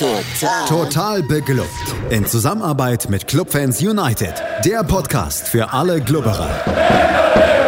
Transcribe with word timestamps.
Total. 0.00 0.66
Total 0.66 1.22
beglückt. 1.22 1.68
In 2.08 2.24
Zusammenarbeit 2.24 3.10
mit 3.10 3.26
Clubfans 3.26 3.82
United. 3.82 4.32
Der 4.64 4.82
Podcast 4.82 5.46
für 5.46 5.74
alle 5.74 6.00
Glubberer. 6.00 6.48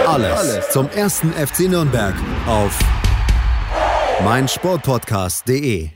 Alles, 0.07 0.33
Alles 0.33 0.71
zum 0.71 0.89
ersten 0.89 1.31
FC 1.33 1.69
Nürnberg 1.69 2.15
auf 2.47 2.79
meinsportpodcast.de. 4.25 5.91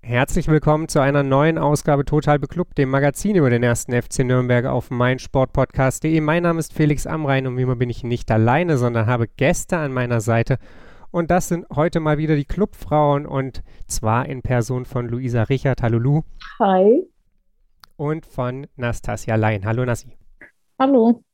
Herzlich 0.00 0.46
willkommen 0.46 0.86
zu 0.86 1.00
einer 1.00 1.24
neuen 1.24 1.58
Ausgabe 1.58 2.04
Total 2.04 2.38
Beklubbt, 2.38 2.78
dem 2.78 2.90
Magazin 2.90 3.34
über 3.34 3.50
den 3.50 3.64
ersten 3.64 4.00
FC 4.00 4.20
Nürnberg 4.20 4.66
auf 4.66 4.90
meinsportpodcast.de. 4.90 6.20
Mein 6.20 6.44
Name 6.44 6.60
ist 6.60 6.72
Felix 6.72 7.04
Amrein 7.04 7.48
und 7.48 7.56
wie 7.56 7.62
immer 7.62 7.74
bin 7.74 7.90
ich 7.90 8.04
nicht 8.04 8.30
alleine, 8.30 8.78
sondern 8.78 9.06
habe 9.06 9.26
Gäste 9.26 9.76
an 9.76 9.92
meiner 9.92 10.20
Seite. 10.20 10.58
Und 11.12 11.30
das 11.30 11.48
sind 11.48 11.66
heute 11.74 11.98
mal 11.98 12.18
wieder 12.18 12.36
die 12.36 12.44
Clubfrauen 12.44 13.26
und 13.26 13.62
zwar 13.88 14.26
in 14.26 14.42
Person 14.42 14.84
von 14.84 15.08
Luisa 15.08 15.42
Richard. 15.44 15.82
Hallo 15.82 15.98
Lu. 15.98 16.22
Hi. 16.60 17.04
Und 17.96 18.26
von 18.26 18.68
Nastasia 18.76 19.34
Lein. 19.34 19.64
Hallo 19.66 19.84
Nasi. 19.84 20.16
Hallo. 20.78 21.24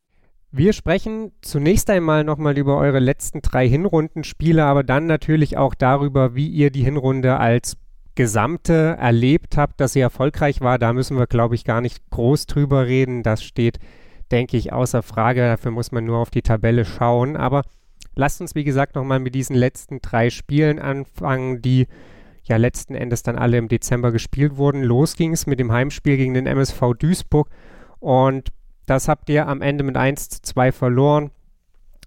Wir 0.50 0.72
sprechen 0.72 1.32
zunächst 1.42 1.90
einmal 1.90 2.24
nochmal 2.24 2.56
über 2.56 2.78
eure 2.78 3.00
letzten 3.00 3.42
drei 3.42 3.68
Hinrundenspiele, 3.68 4.64
aber 4.64 4.82
dann 4.82 5.06
natürlich 5.06 5.58
auch 5.58 5.74
darüber, 5.74 6.34
wie 6.34 6.48
ihr 6.48 6.70
die 6.70 6.82
Hinrunde 6.84 7.36
als 7.36 7.76
Gesamte 8.14 8.96
erlebt 8.98 9.58
habt, 9.58 9.78
dass 9.78 9.92
sie 9.92 10.00
erfolgreich 10.00 10.62
war. 10.62 10.78
Da 10.78 10.94
müssen 10.94 11.18
wir, 11.18 11.26
glaube 11.26 11.54
ich, 11.54 11.64
gar 11.64 11.82
nicht 11.82 12.08
groß 12.08 12.46
drüber 12.46 12.86
reden. 12.86 13.22
Das 13.22 13.44
steht, 13.44 13.78
denke 14.30 14.56
ich, 14.56 14.72
außer 14.72 15.02
Frage. 15.02 15.42
Dafür 15.42 15.70
muss 15.70 15.92
man 15.92 16.06
nur 16.06 16.16
auf 16.16 16.30
die 16.30 16.40
Tabelle 16.40 16.86
schauen. 16.86 17.36
Aber 17.36 17.62
Lasst 18.16 18.40
uns, 18.40 18.54
wie 18.54 18.64
gesagt, 18.64 18.94
nochmal 18.94 19.20
mit 19.20 19.34
diesen 19.34 19.54
letzten 19.54 20.00
drei 20.00 20.30
Spielen 20.30 20.78
anfangen, 20.78 21.60
die 21.60 21.86
ja 22.44 22.56
letzten 22.56 22.94
Endes 22.94 23.22
dann 23.22 23.36
alle 23.36 23.58
im 23.58 23.68
Dezember 23.68 24.10
gespielt 24.10 24.56
wurden. 24.56 24.82
Los 24.82 25.16
ging 25.16 25.32
es 25.32 25.46
mit 25.46 25.60
dem 25.60 25.70
Heimspiel 25.70 26.16
gegen 26.16 26.34
den 26.34 26.46
MSV 26.46 26.94
Duisburg 26.98 27.48
und 28.00 28.48
das 28.86 29.08
habt 29.08 29.28
ihr 29.28 29.46
am 29.48 29.62
Ende 29.62 29.84
mit 29.84 29.96
1 29.96 30.28
zu 30.28 30.42
2 30.42 30.72
verloren. 30.72 31.30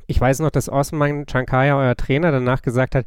Ich 0.07 0.19
weiß 0.19 0.39
noch, 0.39 0.49
dass 0.49 0.69
Osman 0.69 1.27
Chankaya, 1.27 1.77
euer 1.77 1.95
Trainer, 1.95 2.31
danach 2.31 2.61
gesagt 2.61 2.95
hat, 2.95 3.05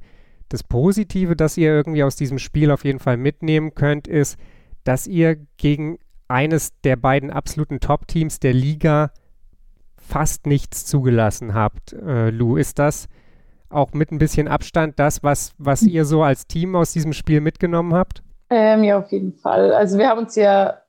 das 0.48 0.62
Positive, 0.62 1.34
das 1.34 1.56
ihr 1.56 1.70
irgendwie 1.70 2.05
aus 2.05 2.14
diesem 2.14 2.38
Spiel 2.38 2.70
auf 2.70 2.84
jeden 2.84 2.98
Fall 2.98 3.16
mitnehmen 3.16 3.74
könnt, 3.74 4.06
ist, 4.06 4.38
dass 4.84 5.06
ihr 5.06 5.36
gegen 5.56 5.98
eines 6.28 6.78
der 6.82 6.96
beiden 6.96 7.30
absoluten 7.30 7.80
Top-Teams 7.80 8.38
der 8.38 8.52
Liga 8.52 9.10
fast 10.06 10.47
nichts 10.47 10.84
zugelassen 10.86 11.55
habt, 11.55 11.92
äh, 11.92 12.31
Lou. 12.31 12.56
Ist 12.56 12.78
das 12.78 13.08
auch 13.70 13.92
mit 13.92 14.12
ein 14.12 14.19
bisschen 14.19 14.48
Abstand 14.48 14.98
das, 14.98 15.22
was, 15.22 15.55
was 15.58 15.81
hm. 15.81 15.89
ihr 15.89 16.05
so 16.05 16.22
als 16.22 16.47
Team 16.47 16.77
aus 16.77 16.92
diesem 16.92 17.12
Spiel 17.12 17.41
mitgenommen 17.41 17.95
habt? 17.95 18.23
Ähm, 18.50 18.84
ja, 18.84 18.98
auf 18.98 19.11
jeden 19.11 19.33
Fall. 19.33 19.73
Also 19.73 19.98
wir 19.98 20.08
haben 20.08 20.19
uns 20.19 20.36
ja 20.36 20.83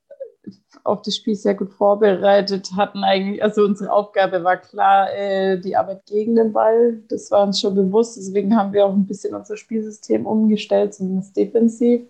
auf 0.84 1.02
das 1.02 1.16
Spiel 1.16 1.36
sehr 1.36 1.56
gut 1.56 1.72
vorbereitet, 1.72 2.72
hatten 2.76 3.04
eigentlich, 3.04 3.42
also 3.42 3.64
unsere 3.64 3.92
Aufgabe 3.92 4.44
war 4.44 4.58
klar, 4.58 5.14
äh, 5.14 5.58
die 5.60 5.78
Arbeit 5.78 6.06
gegen 6.06 6.36
den 6.36 6.52
Ball. 6.52 7.02
Das 7.08 7.32
war 7.32 7.44
uns 7.44 7.62
schon 7.62 7.76
bewusst. 7.76 8.18
Deswegen 8.18 8.56
haben 8.56 8.74
wir 8.74 8.86
auch 8.86 8.94
ein 8.94 9.08
bisschen 9.08 9.34
unser 9.34 9.56
Spielsystem 9.56 10.26
umgestellt, 10.26 10.94
zumindest 10.94 11.38
defensiv. 11.38 12.02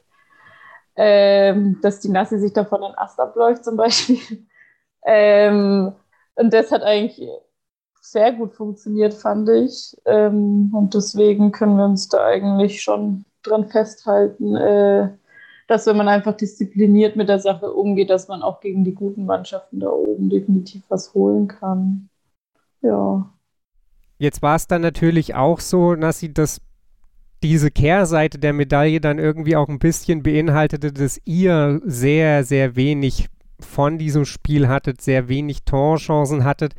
Ähm, 0.96 1.80
dass 1.82 2.00
die 2.00 2.10
Nasse 2.10 2.40
sich 2.40 2.54
davon 2.54 2.84
ein 2.84 2.98
Ast 2.98 3.20
abläuft 3.20 3.64
zum 3.64 3.78
Beispiel. 3.78 4.20
Ähm, 5.06 5.92
und 6.36 6.54
das 6.54 6.72
hat 6.72 6.84
eigentlich 6.84 7.22
sehr 8.02 8.34
gut 8.34 8.54
funktioniert, 8.54 9.14
fand 9.14 9.50
ich. 9.50 9.96
Ähm, 10.06 10.72
und 10.74 10.94
deswegen 10.94 11.52
können 11.52 11.78
wir 11.78 11.86
uns 11.86 12.10
da 12.10 12.26
eigentlich 12.26 12.82
schon 12.82 13.26
dran 13.44 13.68
festhalten, 13.68 14.56
äh, 14.56 15.10
dass 15.68 15.88
wenn 15.88 15.98
man 15.98 16.10
einfach 16.10 16.36
diszipliniert 16.36 17.16
mit 17.16 17.30
der 17.30 17.40
Sache 17.40 17.72
umgeht, 17.72 18.10
dass 18.10 18.28
man 18.28 18.42
auch 18.42 18.60
gegen 18.60 18.84
die 18.84 18.94
guten 18.94 19.26
Mannschaften 19.26 19.80
da 19.80 19.90
oben 19.90 20.30
definitiv 20.30 20.84
was 20.90 21.14
holen 21.14 21.48
kann. 21.48 22.10
Ja. 22.82 23.30
Jetzt 24.18 24.42
war 24.42 24.56
es 24.56 24.68
dann 24.68 24.82
natürlich 24.82 25.36
auch 25.36 25.60
so, 25.60 25.96
Nassi, 25.96 26.34
dass 26.34 26.62
diese 27.42 27.72
Kehrseite 27.72 28.38
der 28.38 28.54
Medaille 28.54 29.02
dann 29.02 29.20
irgendwie 29.20 29.56
auch 29.56 29.68
ein 29.68 29.80
bisschen 29.80 30.24
beinhaltete, 30.24 30.92
dass 30.92 31.20
ihr 31.26 31.82
sehr, 31.84 32.44
sehr 32.44 32.76
wenig 32.76 33.30
von 33.60 33.98
diesem 33.98 34.26
Spiel 34.26 34.68
hattet, 34.68 35.02
sehr 35.02 35.28
wenig 35.28 35.64
Torchancen 35.64 36.44
hattet. 36.44 36.74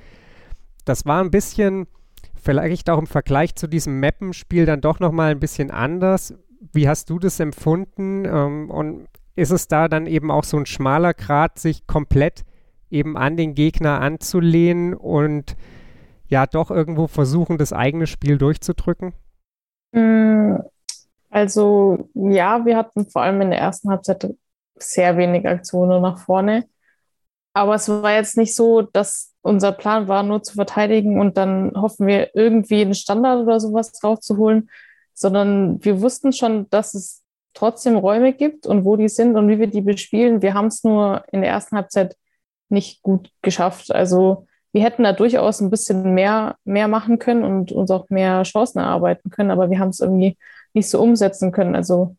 Das 0.84 1.06
war 1.06 1.22
ein 1.22 1.30
bisschen, 1.30 1.86
vielleicht 2.34 2.90
auch 2.90 2.98
im 2.98 3.06
Vergleich 3.06 3.54
zu 3.54 3.66
diesem 3.66 4.00
Mappenspiel 4.00 4.66
dann 4.66 4.80
doch 4.80 5.00
nochmal 5.00 5.30
ein 5.30 5.40
bisschen 5.40 5.70
anders. 5.70 6.34
Wie 6.72 6.88
hast 6.88 7.10
du 7.10 7.18
das 7.18 7.40
empfunden? 7.40 8.24
Ähm, 8.24 8.70
und 8.70 9.08
ist 9.36 9.50
es 9.50 9.68
da 9.68 9.88
dann 9.88 10.06
eben 10.06 10.30
auch 10.30 10.44
so 10.44 10.56
ein 10.56 10.66
schmaler 10.66 11.14
Grad, 11.14 11.58
sich 11.58 11.86
komplett 11.86 12.44
eben 12.90 13.16
an 13.16 13.36
den 13.36 13.54
Gegner 13.54 14.00
anzulehnen 14.00 14.94
und 14.94 15.56
ja 16.28 16.46
doch 16.46 16.70
irgendwo 16.70 17.06
versuchen, 17.06 17.58
das 17.58 17.72
eigene 17.72 18.06
Spiel 18.06 18.38
durchzudrücken? 18.38 19.12
Mm, 19.92 20.56
also 21.30 22.08
ja, 22.14 22.64
wir 22.64 22.76
hatten 22.76 23.06
vor 23.06 23.22
allem 23.22 23.40
in 23.40 23.50
der 23.50 23.58
ersten 23.58 23.90
Halbzeit 23.90 24.34
sehr 24.76 25.16
wenig 25.16 25.46
Aktionen 25.46 26.02
nach 26.02 26.18
vorne. 26.18 26.64
Aber 27.52 27.74
es 27.74 27.88
war 27.88 28.12
jetzt 28.12 28.36
nicht 28.36 28.54
so, 28.54 28.82
dass 28.82 29.32
unser 29.42 29.72
Plan 29.72 30.08
war, 30.08 30.22
nur 30.22 30.42
zu 30.42 30.54
verteidigen 30.54 31.20
und 31.20 31.36
dann 31.36 31.72
hoffen 31.76 32.06
wir 32.06 32.34
irgendwie 32.34 32.80
einen 32.80 32.94
Standard 32.94 33.42
oder 33.42 33.60
sowas 33.60 33.92
draufzuholen, 33.92 34.70
sondern 35.12 35.84
wir 35.84 36.00
wussten 36.00 36.32
schon, 36.32 36.68
dass 36.70 36.94
es 36.94 37.22
trotzdem 37.52 37.96
Räume 37.96 38.32
gibt 38.32 38.66
und 38.66 38.84
wo 38.84 38.96
die 38.96 39.08
sind 39.08 39.36
und 39.36 39.48
wie 39.48 39.58
wir 39.58 39.68
die 39.68 39.82
bespielen. 39.82 40.42
Wir 40.42 40.54
haben 40.54 40.66
es 40.66 40.82
nur 40.82 41.24
in 41.30 41.42
der 41.42 41.50
ersten 41.50 41.76
Halbzeit 41.76 42.16
nicht 42.68 43.02
gut 43.02 43.30
geschafft. 43.42 43.92
Also 43.92 44.46
wir 44.72 44.82
hätten 44.82 45.04
da 45.04 45.12
durchaus 45.12 45.60
ein 45.60 45.70
bisschen 45.70 46.14
mehr, 46.14 46.56
mehr 46.64 46.88
machen 46.88 47.20
können 47.20 47.44
und 47.44 47.70
uns 47.70 47.90
auch 47.92 48.08
mehr 48.10 48.42
Chancen 48.42 48.80
erarbeiten 48.80 49.30
können, 49.30 49.52
aber 49.52 49.70
wir 49.70 49.78
haben 49.78 49.90
es 49.90 50.00
irgendwie 50.00 50.36
nicht 50.72 50.90
so 50.90 51.00
umsetzen 51.00 51.52
können. 51.52 51.76
Also 51.76 52.16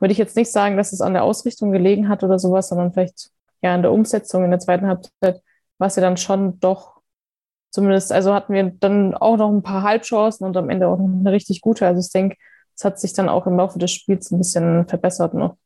würde 0.00 0.12
ich 0.12 0.18
jetzt 0.18 0.36
nicht 0.36 0.50
sagen, 0.50 0.76
dass 0.76 0.92
es 0.92 1.00
an 1.00 1.14
der 1.14 1.24
Ausrichtung 1.24 1.72
gelegen 1.72 2.08
hat 2.08 2.22
oder 2.22 2.38
sowas, 2.38 2.68
sondern 2.68 2.92
vielleicht 2.92 3.30
ja 3.62 3.74
in 3.74 3.82
der 3.82 3.92
Umsetzung 3.92 4.44
in 4.44 4.50
der 4.50 4.60
zweiten 4.60 4.86
Halbzeit 4.86 5.42
war 5.78 5.88
es 5.88 5.96
ja 5.96 6.02
dann 6.02 6.16
schon 6.16 6.60
doch 6.60 7.00
zumindest, 7.70 8.12
also 8.12 8.32
hatten 8.32 8.52
wir 8.52 8.70
dann 8.78 9.14
auch 9.14 9.36
noch 9.36 9.50
ein 9.50 9.62
paar 9.62 9.82
Halbchancen 9.82 10.46
und 10.46 10.56
am 10.56 10.70
Ende 10.70 10.86
auch 10.86 10.98
eine 10.98 11.32
richtig 11.32 11.60
gute. 11.60 11.86
Also 11.86 12.00
ich 12.00 12.12
denke, 12.12 12.36
es 12.76 12.84
hat 12.84 13.00
sich 13.00 13.12
dann 13.12 13.28
auch 13.28 13.46
im 13.46 13.56
Laufe 13.56 13.78
des 13.78 13.90
Spiels 13.90 14.30
ein 14.30 14.38
bisschen 14.38 14.86
verbessert 14.86 15.34
noch. 15.34 15.56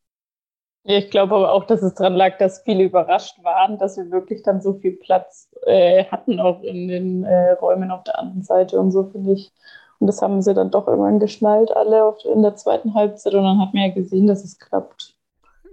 Ich 0.84 1.10
glaube 1.10 1.34
aber 1.34 1.52
auch, 1.52 1.64
dass 1.64 1.82
es 1.82 1.94
daran 1.94 2.14
lag, 2.14 2.38
dass 2.38 2.62
viele 2.62 2.84
überrascht 2.84 3.42
waren, 3.44 3.76
dass 3.78 3.98
wir 3.98 4.10
wirklich 4.10 4.42
dann 4.42 4.62
so 4.62 4.74
viel 4.74 4.92
Platz 4.96 5.50
äh, 5.66 6.06
hatten, 6.06 6.40
auch 6.40 6.62
in 6.62 6.88
den 6.88 7.24
äh, 7.24 7.52
Räumen 7.52 7.90
auf 7.90 8.04
der 8.04 8.18
anderen 8.18 8.42
Seite 8.42 8.80
und 8.80 8.90
so, 8.90 9.04
finde 9.04 9.32
ich. 9.32 9.52
Und 10.00 10.06
das 10.06 10.22
haben 10.22 10.42
sie 10.42 10.54
dann 10.54 10.70
doch 10.70 10.86
irgendwann 10.86 11.18
geschnallt, 11.18 11.74
alle 11.74 12.14
in 12.32 12.42
der 12.42 12.54
zweiten 12.54 12.94
Halbzeit. 12.94 13.34
Und 13.34 13.42
dann 13.42 13.60
hat 13.60 13.74
man 13.74 13.84
ja 13.84 13.94
gesehen, 13.94 14.26
dass 14.26 14.44
es 14.44 14.58
klappt. 14.58 15.14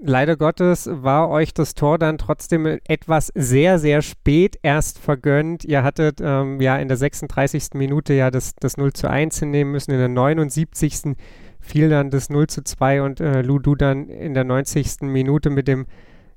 Leider 0.02 0.36
Gottes 0.36 0.90
war 0.91 1.30
euch 1.30 1.53
das 1.53 1.74
Tor 1.74 1.97
dann 1.97 2.18
trotzdem 2.18 2.66
etwas 2.86 3.31
sehr, 3.34 3.80
sehr 3.80 4.02
spät 4.02 4.58
erst 4.62 5.00
vergönnt. 5.00 5.63
Ihr 5.63 5.84
hattet 5.84 6.19
ähm, 6.22 6.59
ja 6.59 6.78
in 6.78 6.90
der 6.90 6.97
36. 6.97 7.69
Minute 7.75 8.13
ja 8.13 8.30
das, 8.30 8.56
das 8.59 8.78
0 8.78 8.94
zu 8.94 9.09
1 9.09 9.40
hinnehmen 9.40 9.72
müssen. 9.72 9.91
In 9.91 10.00
der 10.00 10.09
79. 10.09 11.16
fiel 11.62 11.90
dann 11.90 12.09
das 12.09 12.30
0 12.30 12.47
zu 12.47 12.63
2 12.63 13.03
und 13.03 13.19
äh, 13.22 13.42
Ludu 13.42 13.75
dann 13.75 14.09
in 14.09 14.34
der 14.34 14.44
90. 14.44 15.02
Minute 15.02 15.50
mit 15.50 15.68
dem 15.68 15.86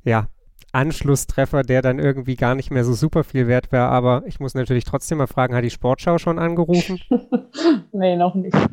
ja, 0.04 0.28
Anschlusstreffer, 0.72 1.62
der 1.62 1.82
dann 1.82 1.98
irgendwie 1.98 2.36
gar 2.36 2.54
nicht 2.54 2.70
mehr 2.70 2.84
so 2.84 2.92
super 2.92 3.24
viel 3.24 3.46
wert 3.48 3.72
wäre. 3.72 3.86
Aber 3.86 4.22
ich 4.26 4.40
muss 4.40 4.54
natürlich 4.54 4.84
trotzdem 4.84 5.18
mal 5.18 5.26
fragen, 5.26 5.54
hat 5.54 5.64
die 5.64 5.70
Sportschau 5.70 6.18
schon 6.18 6.38
angerufen? 6.38 7.00
nee, 7.92 8.16
noch 8.16 8.34
nicht. 8.34 8.56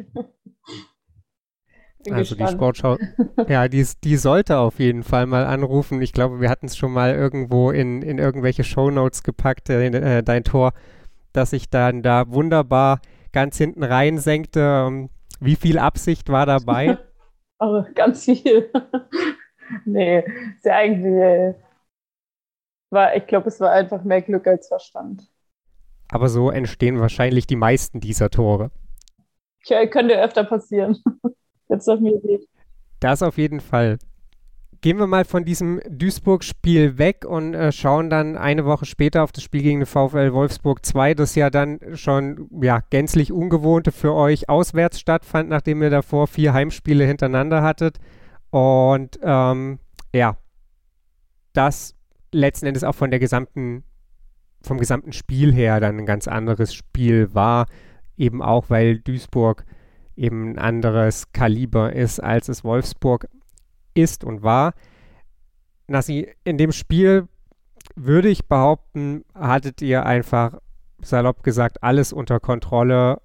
Bin 2.05 2.13
also 2.13 2.35
gespannt. 2.35 2.51
die 2.51 2.53
Sportschau, 2.53 2.97
ja, 3.47 3.67
die, 3.67 3.85
die 4.03 4.17
sollte 4.17 4.59
auf 4.59 4.79
jeden 4.79 5.01
Fall 5.01 5.25
mal 5.25 5.45
anrufen. 5.45 6.01
Ich 6.03 6.13
glaube, 6.13 6.39
wir 6.39 6.51
hatten 6.51 6.67
es 6.67 6.77
schon 6.77 6.91
mal 6.91 7.15
irgendwo 7.15 7.71
in, 7.71 8.03
in 8.03 8.19
irgendwelche 8.19 8.63
Shownotes 8.63 9.23
gepackt, 9.23 9.71
äh, 9.71 9.87
äh, 9.87 10.21
dein 10.21 10.43
Tor, 10.43 10.73
dass 11.33 11.49
sich 11.49 11.69
dann 11.69 12.03
da 12.03 12.29
wunderbar 12.29 12.99
ganz 13.31 13.57
hinten 13.57 13.83
rein 13.83 14.19
senkte. 14.19 14.59
Ähm, 14.87 15.09
wie 15.39 15.55
viel 15.55 15.79
Absicht 15.79 16.29
war 16.29 16.45
dabei? 16.45 16.99
oh, 17.59 17.83
ganz 17.95 18.25
viel. 18.25 18.69
nee, 19.85 20.19
ist 20.19 20.65
ja 20.65 20.75
eigentlich, 20.75 21.05
äh, 21.05 21.55
war, 22.89 23.15
ich 23.15 23.27
glaube, 23.27 23.47
es 23.47 23.59
war 23.59 23.71
einfach 23.71 24.03
mehr 24.03 24.21
Glück 24.21 24.47
als 24.47 24.67
Verstand. 24.67 25.29
Aber 26.09 26.29
so 26.29 26.49
entstehen 26.49 26.99
wahrscheinlich 26.99 27.47
die 27.47 27.55
meisten 27.55 27.99
dieser 27.99 28.29
Tore. 28.29 28.71
Ja, 29.65 29.85
könnte 29.87 30.21
öfter 30.21 30.43
passieren 30.43 30.97
jetzt 31.69 31.89
auf 31.89 31.99
mir 31.99 32.19
sieht. 32.21 32.47
Das 32.99 33.23
auf 33.23 33.37
jeden 33.37 33.59
Fall. 33.59 33.97
Gehen 34.81 34.99
wir 34.99 35.07
mal 35.07 35.25
von 35.25 35.45
diesem 35.45 35.81
Duisburg-Spiel 35.89 36.99
weg 36.99 37.25
und 37.27 37.55
äh, 37.55 37.71
schauen 37.71 38.11
dann 38.11 38.37
eine 38.37 38.65
Woche 38.65 38.85
später 38.85 39.23
auf 39.23 39.31
das 39.31 39.43
Spiel 39.43 39.63
gegen 39.63 39.79
den 39.79 39.87
VfL 39.87 40.31
Wolfsburg 40.31 40.85
2, 40.85 41.15
das 41.15 41.33
ja 41.33 41.49
dann 41.49 41.79
schon 41.95 42.49
ja, 42.61 42.81
gänzlich 42.91 43.31
ungewohnte 43.31 43.91
für 43.91 44.13
euch 44.13 44.47
auswärts 44.47 44.99
stattfand, 44.99 45.49
nachdem 45.49 45.81
ihr 45.81 45.89
davor 45.89 46.27
vier 46.27 46.53
Heimspiele 46.53 47.03
hintereinander 47.03 47.63
hattet. 47.63 47.97
Und 48.51 49.17
ähm, 49.23 49.79
ja, 50.13 50.37
das 51.53 51.95
letzten 52.31 52.65
Endes 52.65 52.83
auch 52.83 52.95
von 52.95 53.11
der 53.11 53.19
gesamten, 53.19 53.83
vom 54.61 54.77
gesamten 54.77 55.13
Spiel 55.13 55.53
her 55.53 55.79
dann 55.79 55.97
ein 55.97 56.05
ganz 56.05 56.27
anderes 56.27 56.73
Spiel 56.73 57.33
war. 57.33 57.67
Eben 58.17 58.41
auch, 58.41 58.69
weil 58.69 58.99
Duisburg 58.99 59.65
eben 60.15 60.51
ein 60.51 60.57
anderes 60.57 61.31
Kaliber 61.33 61.93
ist, 61.93 62.19
als 62.21 62.47
es 62.49 62.63
Wolfsburg 62.63 63.27
ist 63.93 64.23
und 64.23 64.43
war. 64.43 64.73
Nassi, 65.87 66.29
in 66.43 66.57
dem 66.57 66.71
Spiel 66.71 67.27
würde 67.95 68.29
ich 68.29 68.47
behaupten, 68.47 69.23
hattet 69.33 69.81
ihr 69.81 70.05
einfach 70.05 70.59
salopp 71.01 71.43
gesagt 71.43 71.83
alles 71.83 72.13
unter 72.13 72.39
Kontrolle 72.39 73.21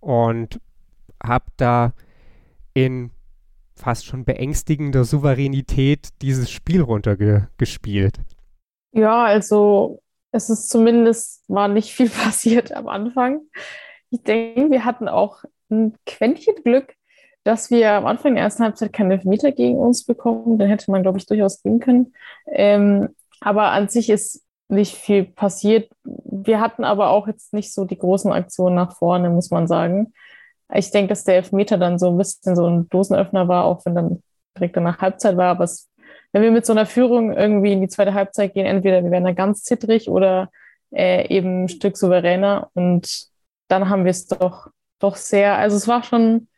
und 0.00 0.60
habt 1.22 1.60
da 1.60 1.92
in 2.74 3.10
fast 3.74 4.06
schon 4.06 4.24
beängstigender 4.24 5.04
Souveränität 5.04 6.08
dieses 6.22 6.50
Spiel 6.50 6.82
runtergespielt. 6.82 8.20
Ja, 8.92 9.24
also 9.24 10.00
es 10.32 10.50
ist 10.50 10.68
zumindest, 10.68 11.44
war 11.48 11.68
nicht 11.68 11.92
viel 11.92 12.10
passiert 12.24 12.72
am 12.72 12.88
Anfang. 12.88 13.40
Ich 14.10 14.22
denke, 14.22 14.70
wir 14.70 14.84
hatten 14.84 15.08
auch 15.08 15.44
ein 15.70 15.94
Quäntchen 16.06 16.56
Glück, 16.64 16.94
dass 17.44 17.70
wir 17.70 17.92
am 17.92 18.06
Anfang 18.06 18.34
der 18.34 18.44
ersten 18.44 18.64
Halbzeit 18.64 18.92
keine 18.92 19.14
Elfmeter 19.14 19.52
gegen 19.52 19.78
uns 19.78 20.04
bekommen. 20.04 20.58
Den 20.58 20.68
hätte 20.68 20.90
man, 20.90 21.02
glaube 21.02 21.18
ich, 21.18 21.26
durchaus 21.26 21.62
gehen 21.62 21.80
können. 21.80 22.12
Ähm, 22.46 23.10
aber 23.40 23.70
an 23.70 23.88
sich 23.88 24.10
ist 24.10 24.44
nicht 24.68 24.96
viel 24.96 25.24
passiert. 25.24 25.90
Wir 26.04 26.60
hatten 26.60 26.84
aber 26.84 27.10
auch 27.10 27.26
jetzt 27.26 27.52
nicht 27.52 27.72
so 27.72 27.84
die 27.84 27.98
großen 27.98 28.32
Aktionen 28.32 28.76
nach 28.76 28.96
vorne, 28.96 29.30
muss 29.30 29.50
man 29.50 29.66
sagen. 29.66 30.12
Ich 30.72 30.90
denke, 30.90 31.08
dass 31.08 31.24
der 31.24 31.36
Elfmeter 31.36 31.78
dann 31.78 31.98
so 31.98 32.10
ein 32.10 32.18
bisschen 32.18 32.54
so 32.54 32.66
ein 32.66 32.88
Dosenöffner 32.88 33.48
war, 33.48 33.64
auch 33.64 33.84
wenn 33.84 33.94
dann 33.94 34.22
direkt 34.56 34.76
danach 34.76 35.00
Halbzeit 35.00 35.36
war. 35.36 35.48
Aber 35.48 35.64
es, 35.64 35.88
wenn 36.32 36.42
wir 36.42 36.50
mit 36.50 36.66
so 36.66 36.72
einer 36.72 36.86
Führung 36.86 37.32
irgendwie 37.32 37.72
in 37.72 37.80
die 37.80 37.88
zweite 37.88 38.14
Halbzeit 38.14 38.54
gehen, 38.54 38.66
entweder 38.66 39.02
wir 39.02 39.10
werden 39.10 39.24
da 39.24 39.32
ganz 39.32 39.62
zittrig 39.64 40.08
oder 40.08 40.50
äh, 40.92 41.28
eben 41.34 41.64
ein 41.64 41.68
Stück 41.68 41.96
souveräner. 41.96 42.70
Und 42.74 43.26
dann 43.68 43.88
haben 43.88 44.04
wir 44.04 44.10
es 44.10 44.26
doch, 44.26 44.68
doch 44.98 45.16
sehr, 45.16 45.56
also 45.56 45.76
es 45.76 45.88
war 45.88 46.02
schon, 46.02 46.48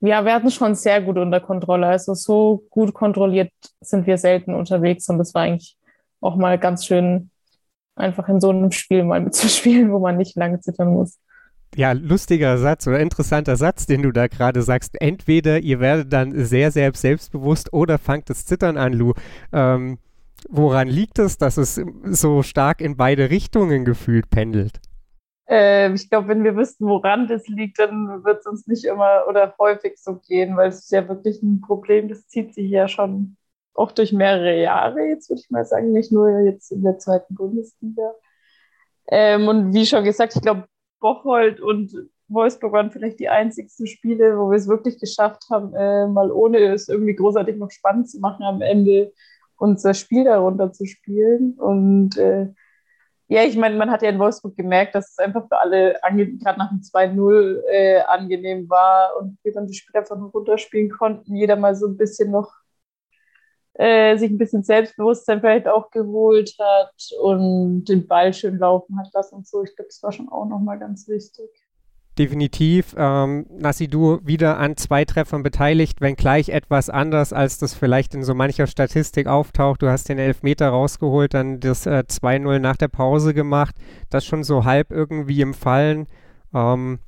ja, 0.00 0.24
wir 0.24 0.34
hatten 0.34 0.50
schon 0.50 0.74
sehr 0.74 1.00
gut 1.02 1.18
unter 1.18 1.40
Kontrolle. 1.40 1.86
Also 1.86 2.14
so 2.14 2.64
gut 2.70 2.94
kontrolliert 2.94 3.52
sind 3.80 4.06
wir 4.06 4.18
selten 4.18 4.54
unterwegs 4.54 5.08
und 5.08 5.18
das 5.18 5.34
war 5.34 5.42
eigentlich 5.42 5.76
auch 6.20 6.36
mal 6.36 6.58
ganz 6.58 6.86
schön, 6.86 7.30
einfach 7.94 8.28
in 8.28 8.40
so 8.40 8.50
einem 8.50 8.72
Spiel 8.72 9.04
mal 9.04 9.20
mitzuspielen, 9.24 9.92
wo 9.92 9.98
man 9.98 10.16
nicht 10.16 10.36
lange 10.36 10.60
zittern 10.60 10.94
muss. 10.94 11.18
Ja, 11.74 11.92
lustiger 11.92 12.58
Satz 12.58 12.86
oder 12.86 13.00
interessanter 13.00 13.56
Satz, 13.56 13.86
den 13.86 14.02
du 14.02 14.12
da 14.12 14.26
gerade 14.26 14.62
sagst. 14.62 15.00
Entweder 15.00 15.58
ihr 15.60 15.80
werdet 15.80 16.12
dann 16.12 16.44
sehr, 16.44 16.70
sehr 16.70 16.92
selbstbewusst 16.92 17.72
oder 17.72 17.98
fangt 17.98 18.28
das 18.28 18.44
Zittern 18.44 18.76
an, 18.76 18.92
Lu. 18.92 19.14
Ähm, 19.54 19.98
woran 20.50 20.88
liegt 20.88 21.18
es, 21.18 21.38
dass 21.38 21.56
es 21.56 21.80
so 22.04 22.42
stark 22.42 22.82
in 22.82 22.96
beide 22.98 23.30
Richtungen 23.30 23.86
gefühlt 23.86 24.28
pendelt? 24.28 24.80
Äh, 25.48 25.92
ich 25.94 26.10
glaube, 26.10 26.28
wenn 26.28 26.44
wir 26.44 26.56
wüssten, 26.56 26.86
woran 26.86 27.26
das 27.26 27.48
liegt, 27.48 27.78
dann 27.78 28.22
wird 28.22 28.40
es 28.40 28.46
uns 28.46 28.66
nicht 28.66 28.84
immer 28.84 29.24
oder 29.26 29.54
häufig 29.58 29.94
so 29.96 30.16
gehen, 30.16 30.56
weil 30.58 30.68
es 30.68 30.80
ist 30.80 30.92
ja 30.92 31.08
wirklich 31.08 31.42
ein 31.42 31.62
Problem, 31.62 32.08
das 32.08 32.28
zieht 32.28 32.54
sich 32.54 32.70
ja 32.70 32.86
schon 32.86 33.36
auch 33.74 33.92
durch 33.92 34.12
mehrere 34.12 34.60
Jahre, 34.60 35.00
jetzt 35.08 35.30
würde 35.30 35.40
ich 35.40 35.50
mal 35.50 35.64
sagen, 35.64 35.92
nicht 35.92 36.12
nur 36.12 36.40
jetzt 36.40 36.70
in 36.70 36.82
der 36.82 36.98
zweiten 36.98 37.34
Bundesliga. 37.34 38.12
Ähm, 39.08 39.48
und 39.48 39.74
wie 39.74 39.86
schon 39.86 40.04
gesagt, 40.04 40.36
ich 40.36 40.42
glaube, 40.42 40.66
Bocholt 41.02 41.60
und 41.60 41.92
Wolfsburg 42.28 42.72
waren 42.72 42.90
vielleicht 42.90 43.20
die 43.20 43.28
einzigsten 43.28 43.86
Spiele, 43.86 44.38
wo 44.38 44.50
wir 44.50 44.56
es 44.56 44.68
wirklich 44.68 44.98
geschafft 44.98 45.44
haben, 45.50 45.74
äh, 45.74 46.06
mal 46.06 46.32
ohne 46.32 46.58
es 46.72 46.88
irgendwie 46.88 47.14
großartig 47.14 47.56
noch 47.56 47.70
spannend 47.70 48.08
zu 48.08 48.20
machen, 48.20 48.44
am 48.44 48.62
Ende 48.62 49.12
unser 49.56 49.92
Spiel 49.92 50.24
darunter 50.24 50.72
zu 50.72 50.86
spielen. 50.86 51.52
Und 51.58 52.16
äh, 52.16 52.48
ja, 53.28 53.44
ich 53.44 53.56
meine, 53.56 53.76
man 53.76 53.90
hat 53.90 54.02
ja 54.02 54.10
in 54.10 54.18
Wolfsburg 54.18 54.56
gemerkt, 54.56 54.94
dass 54.94 55.10
es 55.10 55.18
einfach 55.18 55.46
für 55.48 55.60
alle, 55.60 55.98
gerade 56.02 56.58
nach 56.58 56.70
dem 56.70 56.80
2-0, 56.80 57.62
äh, 57.70 58.00
angenehm 58.02 58.68
war 58.68 59.16
und 59.18 59.38
wir 59.42 59.52
dann 59.52 59.66
die 59.66 59.74
Spiele 59.74 60.00
einfach 60.00 60.16
runterspielen 60.16 60.90
konnten. 60.90 61.36
Jeder 61.36 61.56
mal 61.56 61.74
so 61.74 61.86
ein 61.86 61.96
bisschen 61.96 62.30
noch 62.30 62.50
äh, 63.74 64.16
sich 64.16 64.30
ein 64.30 64.38
bisschen 64.38 64.62
Selbstbewusstsein 64.62 65.40
vielleicht 65.40 65.66
auch 65.66 65.90
geholt 65.90 66.54
hat 66.58 66.94
und 67.20 67.84
den 67.84 68.06
Ball 68.06 68.32
schön 68.34 68.58
laufen 68.58 68.98
hat 68.98 69.08
lassen 69.12 69.36
und 69.36 69.46
so. 69.46 69.62
Ich 69.62 69.74
glaube, 69.74 69.88
das 69.88 70.02
war 70.02 70.12
schon 70.12 70.28
auch 70.28 70.46
nochmal 70.46 70.78
ganz 70.78 71.08
wichtig. 71.08 71.50
Definitiv. 72.18 72.94
Ähm, 72.98 73.46
Nassidu 73.48 74.18
wieder 74.22 74.58
an 74.58 74.76
zwei 74.76 75.06
Treffern 75.06 75.42
beteiligt, 75.42 76.02
wenngleich 76.02 76.50
etwas 76.50 76.90
anders, 76.90 77.32
als 77.32 77.56
das 77.56 77.72
vielleicht 77.72 78.14
in 78.14 78.22
so 78.22 78.34
mancher 78.34 78.66
Statistik 78.66 79.26
auftaucht. 79.26 79.80
Du 79.80 79.88
hast 79.88 80.10
den 80.10 80.18
Elfmeter 80.18 80.68
rausgeholt, 80.68 81.32
dann 81.32 81.58
das 81.60 81.86
äh, 81.86 82.04
2-0 82.06 82.58
nach 82.58 82.76
der 82.76 82.88
Pause 82.88 83.32
gemacht. 83.32 83.76
Das 84.10 84.26
schon 84.26 84.44
so 84.44 84.66
halb 84.66 84.90
irgendwie 84.90 85.40
im 85.40 85.54
Fallen. 85.54 86.06
Ähm, 86.52 86.98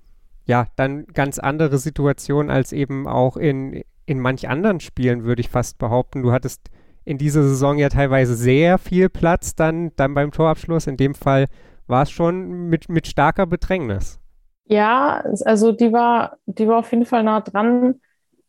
ja, 0.47 0.67
dann 0.77 1.07
ganz 1.07 1.39
andere 1.39 1.79
Situation 1.79 2.51
als 2.51 2.73
eben 2.73 3.07
auch 3.07 3.37
in, 3.37 3.83
in 4.07 4.21
manch 4.21 4.49
anderen 4.49 4.81
Spielen, 4.81 5.25
würde 5.25 5.41
ich 5.41 5.49
fast 5.49 5.79
behaupten. 5.79 6.23
Du 6.23 6.33
hattest 6.33 6.71
in 7.05 7.19
dieser 7.19 7.43
Saison 7.43 7.79
ja 7.79 7.89
teilweise 7.89 8.35
sehr 8.35 8.79
viel 8.79 9.09
Platz 9.09 9.55
dann, 9.55 9.93
dann 9.97 10.15
beim 10.15 10.31
Torabschluss. 10.31 10.87
In 10.87 10.97
dem 10.97 11.15
Fall 11.15 11.47
war 11.87 12.03
es 12.03 12.11
schon 12.11 12.69
mit, 12.69 12.89
mit 12.89 13.07
starker 13.07 13.47
Bedrängnis. 13.47 14.19
Ja, 14.67 15.23
also 15.45 15.73
die 15.73 15.93
war, 15.93 16.39
die 16.47 16.67
war 16.67 16.79
auf 16.79 16.91
jeden 16.91 17.05
Fall 17.05 17.23
nah 17.23 17.41
dran. 17.41 18.01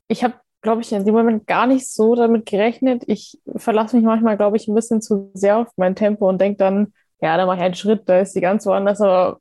Ich 0.07 0.23
habe, 0.23 0.35
glaube 0.61 0.81
ich, 0.81 0.91
in 0.93 1.03
dem 1.03 1.13
Moment 1.13 1.47
gar 1.47 1.67
nicht 1.67 1.89
so 1.89 2.15
damit 2.15 2.45
gerechnet. 2.45 3.03
Ich 3.07 3.39
verlasse 3.55 3.97
mich 3.97 4.05
manchmal, 4.05 4.37
glaube 4.37 4.55
ich, 4.55 4.67
ein 4.67 4.75
bisschen 4.75 5.01
zu 5.01 5.31
sehr 5.33 5.57
auf 5.57 5.67
mein 5.75 5.95
Tempo 5.95 6.29
und 6.29 6.39
denke 6.39 6.57
dann, 6.57 6.93
ja, 7.21 7.35
da 7.37 7.45
mache 7.45 7.57
ich 7.57 7.63
einen 7.63 7.75
Schritt, 7.75 8.07
da 8.07 8.19
ist 8.19 8.35
die 8.35 8.41
ganz 8.41 8.65
woanders, 8.65 9.01
aber 9.01 9.39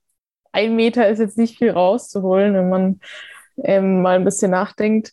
ein 0.54 0.76
Meter 0.76 1.08
ist 1.08 1.18
jetzt 1.18 1.36
nicht 1.36 1.58
viel 1.58 1.70
rauszuholen, 1.70 2.54
wenn 2.54 2.68
man 2.68 3.00
ähm, 3.62 4.02
mal 4.02 4.16
ein 4.16 4.24
bisschen 4.24 4.52
nachdenkt. 4.52 5.12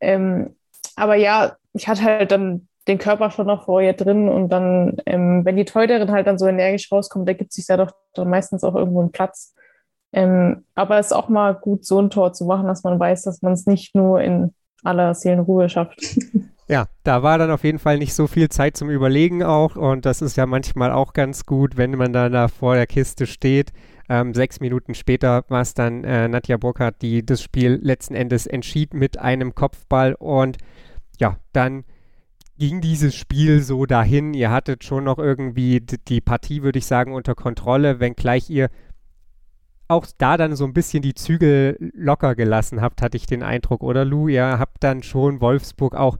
Ähm, 0.00 0.56
aber 0.96 1.14
ja, 1.14 1.56
ich 1.72 1.88
hatte 1.88 2.02
halt 2.02 2.32
dann 2.32 2.68
den 2.88 2.98
Körper 2.98 3.30
schon 3.30 3.46
noch 3.46 3.66
vorher 3.66 3.92
drin 3.92 4.28
und 4.28 4.48
dann, 4.48 4.96
ähm, 5.06 5.44
wenn 5.44 5.56
die 5.56 5.64
Torhüterin 5.64 6.10
halt 6.10 6.26
dann 6.26 6.38
so 6.38 6.46
energisch 6.46 6.90
rauskommt, 6.90 7.28
da 7.28 7.34
gibt 7.34 7.52
sich 7.52 7.68
ja 7.68 7.76
doch 7.76 7.92
dann 8.14 8.28
meistens 8.28 8.64
auch 8.64 8.74
irgendwo 8.74 9.00
einen 9.00 9.12
Platz. 9.12 9.54
Ähm, 10.12 10.64
aber 10.74 10.98
es 10.98 11.06
ist 11.06 11.12
auch 11.12 11.28
mal 11.28 11.54
gut, 11.54 11.84
so 11.84 12.00
ein 12.00 12.10
Tor 12.10 12.32
zu 12.32 12.44
machen, 12.44 12.66
dass 12.66 12.82
man 12.82 12.98
weiß, 12.98 13.22
dass 13.22 13.42
man 13.42 13.52
es 13.52 13.66
nicht 13.66 13.94
nur 13.94 14.20
in 14.20 14.52
aller 14.82 15.14
Seelenruhe 15.14 15.68
schafft. 15.68 16.00
Ja, 16.70 16.86
da 17.02 17.24
war 17.24 17.36
dann 17.36 17.50
auf 17.50 17.64
jeden 17.64 17.80
Fall 17.80 17.98
nicht 17.98 18.14
so 18.14 18.28
viel 18.28 18.48
Zeit 18.48 18.76
zum 18.76 18.90
Überlegen 18.90 19.42
auch 19.42 19.74
und 19.74 20.06
das 20.06 20.22
ist 20.22 20.36
ja 20.36 20.46
manchmal 20.46 20.92
auch 20.92 21.14
ganz 21.14 21.44
gut, 21.44 21.76
wenn 21.76 21.90
man 21.96 22.12
dann 22.12 22.30
da 22.30 22.46
vor 22.46 22.76
der 22.76 22.86
Kiste 22.86 23.26
steht. 23.26 23.72
Ähm, 24.10 24.34
sechs 24.34 24.58
Minuten 24.58 24.94
später 24.94 25.44
war 25.48 25.60
es 25.60 25.72
dann 25.72 26.02
äh, 26.02 26.26
Nadja 26.26 26.56
Burkhardt, 26.56 27.00
die 27.00 27.24
das 27.24 27.40
Spiel 27.40 27.78
letzten 27.80 28.16
Endes 28.16 28.44
entschied 28.44 28.92
mit 28.92 29.18
einem 29.18 29.54
Kopfball 29.54 30.14
und 30.14 30.58
ja, 31.20 31.38
dann 31.52 31.84
ging 32.58 32.80
dieses 32.80 33.14
Spiel 33.14 33.62
so 33.62 33.86
dahin. 33.86 34.34
Ihr 34.34 34.50
hattet 34.50 34.82
schon 34.82 35.04
noch 35.04 35.18
irgendwie 35.18 35.80
die 35.80 36.20
Partie, 36.20 36.64
würde 36.64 36.80
ich 36.80 36.86
sagen, 36.86 37.14
unter 37.14 37.36
Kontrolle, 37.36 38.00
wenngleich 38.00 38.50
ihr 38.50 38.68
auch 39.86 40.06
da 40.18 40.36
dann 40.36 40.56
so 40.56 40.64
ein 40.64 40.74
bisschen 40.74 41.02
die 41.02 41.14
Zügel 41.14 41.76
locker 41.94 42.34
gelassen 42.34 42.80
habt, 42.80 43.02
hatte 43.02 43.16
ich 43.16 43.26
den 43.26 43.44
Eindruck, 43.44 43.84
oder 43.84 44.04
Lou? 44.04 44.26
Ihr 44.26 44.58
habt 44.58 44.82
dann 44.82 45.04
schon 45.04 45.40
Wolfsburg 45.40 45.94
auch 45.94 46.18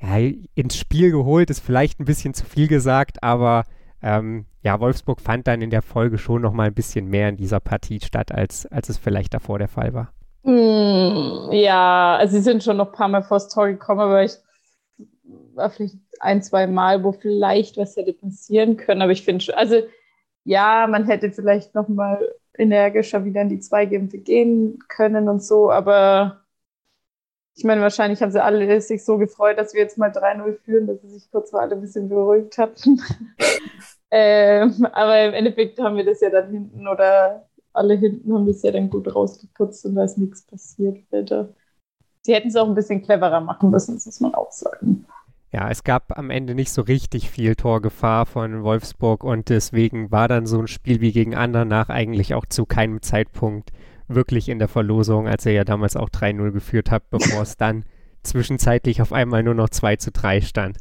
ja, 0.00 0.16
ins 0.54 0.78
Spiel 0.78 1.10
geholt, 1.10 1.50
ist 1.50 1.60
vielleicht 1.60 2.00
ein 2.00 2.06
bisschen 2.06 2.32
zu 2.32 2.46
viel 2.46 2.66
gesagt, 2.66 3.22
aber 3.22 3.64
ähm, 4.02 4.46
ja, 4.62 4.78
Wolfsburg 4.80 5.20
fand 5.20 5.46
dann 5.46 5.62
in 5.62 5.70
der 5.70 5.82
Folge 5.82 6.18
schon 6.18 6.42
noch 6.42 6.52
mal 6.52 6.68
ein 6.68 6.74
bisschen 6.74 7.08
mehr 7.08 7.28
in 7.28 7.36
dieser 7.36 7.60
Partie 7.60 8.00
statt, 8.00 8.32
als, 8.32 8.66
als 8.66 8.88
es 8.88 8.98
vielleicht 8.98 9.34
davor 9.34 9.58
der 9.58 9.68
Fall 9.68 9.94
war. 9.94 10.12
Mm, 10.42 11.52
ja, 11.52 12.16
also 12.16 12.36
sie 12.36 12.42
sind 12.42 12.62
schon 12.62 12.76
noch 12.76 12.88
ein 12.88 12.92
paar 12.92 13.08
Mal 13.08 13.22
vor 13.22 13.38
das 13.38 13.48
Tor 13.48 13.66
gekommen, 13.68 14.00
aber 14.00 14.24
ich 14.24 14.36
war 15.54 15.70
vielleicht 15.70 15.96
ein, 16.20 16.42
zwei 16.42 16.66
Mal, 16.66 17.02
wo 17.02 17.12
vielleicht 17.12 17.76
was 17.76 17.96
hätte 17.96 18.12
passieren 18.12 18.76
können, 18.76 19.02
aber 19.02 19.12
ich 19.12 19.24
finde, 19.24 19.56
also 19.56 19.82
ja, 20.44 20.86
man 20.88 21.06
hätte 21.06 21.32
vielleicht 21.32 21.74
noch 21.74 21.88
mal 21.88 22.32
energischer 22.56 23.24
wieder 23.24 23.42
in 23.42 23.48
die 23.48 23.60
Zweikämpfe 23.60 24.18
gehen 24.18 24.78
können 24.88 25.28
und 25.28 25.42
so, 25.42 25.70
aber 25.70 26.42
ich 27.56 27.64
meine, 27.64 27.80
wahrscheinlich 27.80 28.22
haben 28.22 28.30
sie 28.30 28.42
alle 28.42 28.80
sich 28.80 29.04
so 29.04 29.16
gefreut, 29.16 29.58
dass 29.58 29.72
wir 29.72 29.80
jetzt 29.80 29.96
mal 29.96 30.10
3-0 30.10 30.58
führen, 30.64 30.86
dass 30.86 31.00
sie 31.00 31.08
sich 31.08 31.30
kurz 31.30 31.52
mal 31.52 31.62
alle 31.62 31.74
ein 31.74 31.80
bisschen 31.80 32.08
beruhigt 32.08 32.58
hatten. 32.58 33.00
ähm, 34.10 34.86
aber 34.92 35.24
im 35.24 35.34
Endeffekt 35.34 35.78
haben 35.78 35.96
wir 35.96 36.04
das 36.04 36.20
ja 36.20 36.30
dann 36.30 36.50
hinten 36.50 36.86
oder 36.86 37.46
alle 37.72 37.94
hinten 37.94 38.32
haben 38.32 38.46
das 38.46 38.62
ja 38.62 38.72
dann 38.72 38.90
gut 38.90 39.14
rausgeputzt 39.14 39.84
und 39.86 39.94
da 39.94 40.04
ist 40.04 40.18
nichts 40.18 40.42
passiert. 40.42 41.08
Bitte. 41.10 41.54
Sie 42.22 42.34
hätten 42.34 42.48
es 42.48 42.56
auch 42.56 42.68
ein 42.68 42.74
bisschen 42.74 43.02
cleverer 43.02 43.40
machen 43.40 43.70
müssen, 43.70 43.94
das 43.94 44.06
muss 44.06 44.20
man 44.20 44.34
auch 44.34 44.50
sagen. 44.50 45.06
Ja, 45.52 45.70
es 45.70 45.84
gab 45.84 46.18
am 46.18 46.30
Ende 46.30 46.54
nicht 46.54 46.72
so 46.72 46.82
richtig 46.82 47.30
viel 47.30 47.54
Torgefahr 47.54 48.26
von 48.26 48.64
Wolfsburg 48.64 49.22
und 49.22 49.48
deswegen 49.48 50.10
war 50.10 50.26
dann 50.28 50.46
so 50.46 50.58
ein 50.58 50.66
Spiel 50.66 51.00
wie 51.00 51.12
gegen 51.12 51.34
Andernach 51.34 51.88
eigentlich 51.88 52.34
auch 52.34 52.46
zu 52.46 52.66
keinem 52.66 53.00
Zeitpunkt 53.00 53.70
wirklich 54.08 54.48
in 54.48 54.58
der 54.58 54.68
Verlosung, 54.68 55.28
als 55.28 55.46
er 55.46 55.52
ja 55.52 55.64
damals 55.64 55.96
auch 55.96 56.10
3-0 56.10 56.50
geführt 56.50 56.90
hat, 56.90 57.10
bevor 57.10 57.42
es 57.42 57.56
dann 57.56 57.84
zwischenzeitlich 58.22 59.00
auf 59.00 59.12
einmal 59.12 59.42
nur 59.42 59.54
noch 59.54 59.68
2 59.68 59.96
zu 59.96 60.10
3 60.10 60.40
stand. 60.40 60.78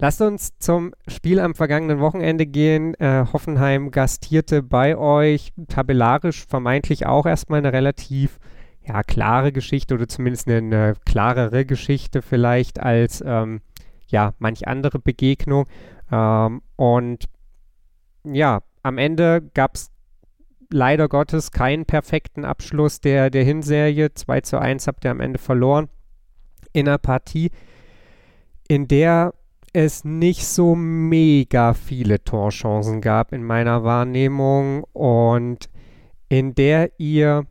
Lasst 0.00 0.20
uns 0.20 0.56
zum 0.58 0.94
Spiel 1.08 1.40
am 1.40 1.56
vergangenen 1.56 1.98
Wochenende 1.98 2.46
gehen. 2.46 2.94
Äh, 2.94 3.26
Hoffenheim 3.32 3.90
gastierte 3.90 4.62
bei 4.62 4.96
euch, 4.96 5.52
tabellarisch 5.66 6.46
vermeintlich 6.46 7.06
auch 7.06 7.26
erstmal 7.26 7.58
eine 7.58 7.72
relativ 7.72 8.38
ja, 8.86 9.02
klare 9.02 9.50
Geschichte 9.50 9.94
oder 9.94 10.06
zumindest 10.06 10.48
eine, 10.48 10.58
eine 10.58 10.94
klarere 11.04 11.64
Geschichte 11.64 12.22
vielleicht 12.22 12.80
als 12.80 13.22
ähm, 13.26 13.60
ja, 14.06 14.34
manch 14.38 14.68
andere 14.68 15.00
Begegnung. 15.00 15.66
Ähm, 16.12 16.62
und 16.76 17.24
ja, 18.22 18.62
am 18.84 18.98
Ende 18.98 19.42
gab 19.52 19.74
es 19.74 19.90
leider 20.70 21.08
Gottes 21.08 21.50
keinen 21.50 21.86
perfekten 21.86 22.44
Abschluss 22.44 23.00
der, 23.00 23.30
der 23.30 23.42
Hinserie. 23.42 24.14
2 24.14 24.40
zu 24.42 24.60
1 24.60 24.86
habt 24.86 25.04
ihr 25.04 25.10
am 25.10 25.20
Ende 25.20 25.40
verloren 25.40 25.88
in 26.72 26.86
einer 26.86 26.98
Partie, 26.98 27.50
in 28.68 28.86
der 28.86 29.34
es 29.78 30.04
nicht 30.04 30.44
so 30.44 30.74
mega 30.74 31.72
viele 31.72 32.24
Torchancen 32.24 33.00
gab 33.00 33.32
in 33.32 33.44
meiner 33.44 33.84
Wahrnehmung 33.84 34.82
und 34.92 35.70
in 36.28 36.56
der 36.56 36.98
ihr 36.98 37.46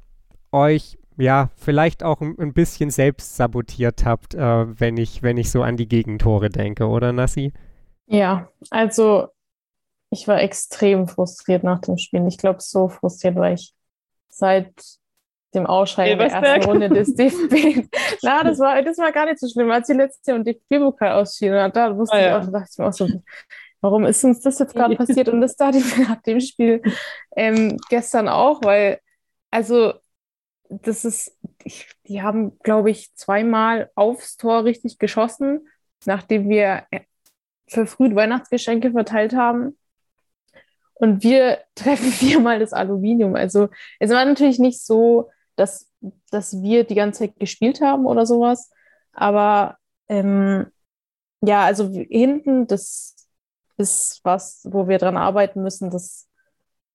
euch 0.51 0.97
ja 1.17 1.49
vielleicht 1.55 2.03
auch 2.03 2.19
ein, 2.19 2.53
bisschen 2.53 2.91
selbst 2.91 3.37
sabotiert 3.37 4.03
habt, 4.03 4.35
äh, 4.35 4.79
wenn 4.79 4.97
ich 4.97 5.23
wenn 5.23 5.37
ich 5.37 5.49
so 5.49 5.63
an 5.63 5.77
die 5.77 5.87
Gegentore 5.87 6.49
denke, 6.49 6.87
oder 6.87 7.13
Nassi? 7.13 7.53
Ja, 8.07 8.49
also 8.71 9.27
ich 10.09 10.27
war 10.27 10.41
extrem 10.41 11.07
frustriert 11.07 11.63
nach 11.63 11.79
dem 11.79 11.97
Spiel. 11.97 12.27
Ich 12.27 12.37
glaube, 12.37 12.59
so 12.61 12.89
frustriert 12.89 13.35
war 13.35 13.53
ich 13.53 13.73
seit 14.27 14.73
dem 15.57 15.65
Ausscheiden 15.65 16.19
der 16.19 16.31
ersten 16.31 16.69
Runde 16.69 16.89
des 16.89 17.15
DFB. 17.15 17.87
Na, 18.21 18.43
das 18.43 18.59
war, 18.59 18.81
das 18.81 18.97
war 18.97 19.11
gar 19.11 19.25
nicht 19.25 19.39
so 19.39 19.47
schlimm, 19.47 19.69
als 19.71 19.87
die 19.87 19.93
letzte 19.93 20.35
und 20.35 20.47
DFB-Pokal 20.47 21.13
ausschieden. 21.13 21.71
Da 21.73 21.97
wusste 21.97 22.15
ah, 22.15 22.19
ich 22.19 22.33
auch, 22.33 22.51
dachte 22.51 22.69
ich 22.71 22.77
mir 22.77 22.87
auch 22.87 22.93
so, 22.93 23.07
warum 23.81 24.05
ist 24.05 24.23
uns 24.23 24.41
das 24.41 24.59
jetzt 24.59 24.75
gerade 24.75 24.95
passiert? 24.97 25.29
Und 25.29 25.41
das 25.41 25.55
da 25.55 25.71
nach 26.07 26.21
dem 26.21 26.39
Spiel 26.39 26.81
ähm, 27.35 27.77
gestern 27.89 28.27
auch, 28.27 28.61
weil, 28.63 28.99
also, 29.51 29.93
das 30.69 31.05
ist, 31.05 31.37
ich, 31.63 31.87
die 32.07 32.21
haben, 32.21 32.59
glaube 32.59 32.89
ich, 32.89 33.13
zweimal 33.15 33.89
aufs 33.95 34.35
Tor 34.35 34.65
richtig 34.65 34.99
geschossen, 34.99 35.67
nachdem 36.05 36.49
wir 36.49 36.83
äh, 36.91 37.01
verfrüht 37.67 38.15
Weihnachtsgeschenke 38.15 38.91
verteilt 38.91 39.33
haben. 39.33 39.77
Und 40.99 41.23
wir 41.23 41.59
treffen 41.75 42.11
viermal 42.11 42.59
das 42.59 42.73
Aluminium. 42.73 43.35
Also 43.35 43.69
es 43.99 44.09
war 44.09 44.25
natürlich 44.25 44.59
nicht 44.59 44.83
so, 44.83 45.29
dass, 45.57 45.91
dass 46.31 46.61
wir 46.61 46.85
die 46.85 46.95
ganze 46.95 47.19
Zeit 47.19 47.39
gespielt 47.39 47.81
haben 47.81 48.05
oder 48.05 48.25
sowas. 48.25 48.71
Aber 49.11 49.77
ähm, 50.07 50.67
ja, 51.41 51.65
also 51.65 51.89
hinten, 51.89 52.67
das 52.67 53.15
ist 53.77 54.21
was, 54.23 54.67
wo 54.69 54.87
wir 54.87 54.97
dran 54.97 55.17
arbeiten 55.17 55.61
müssen. 55.63 55.89
Das, 55.91 56.27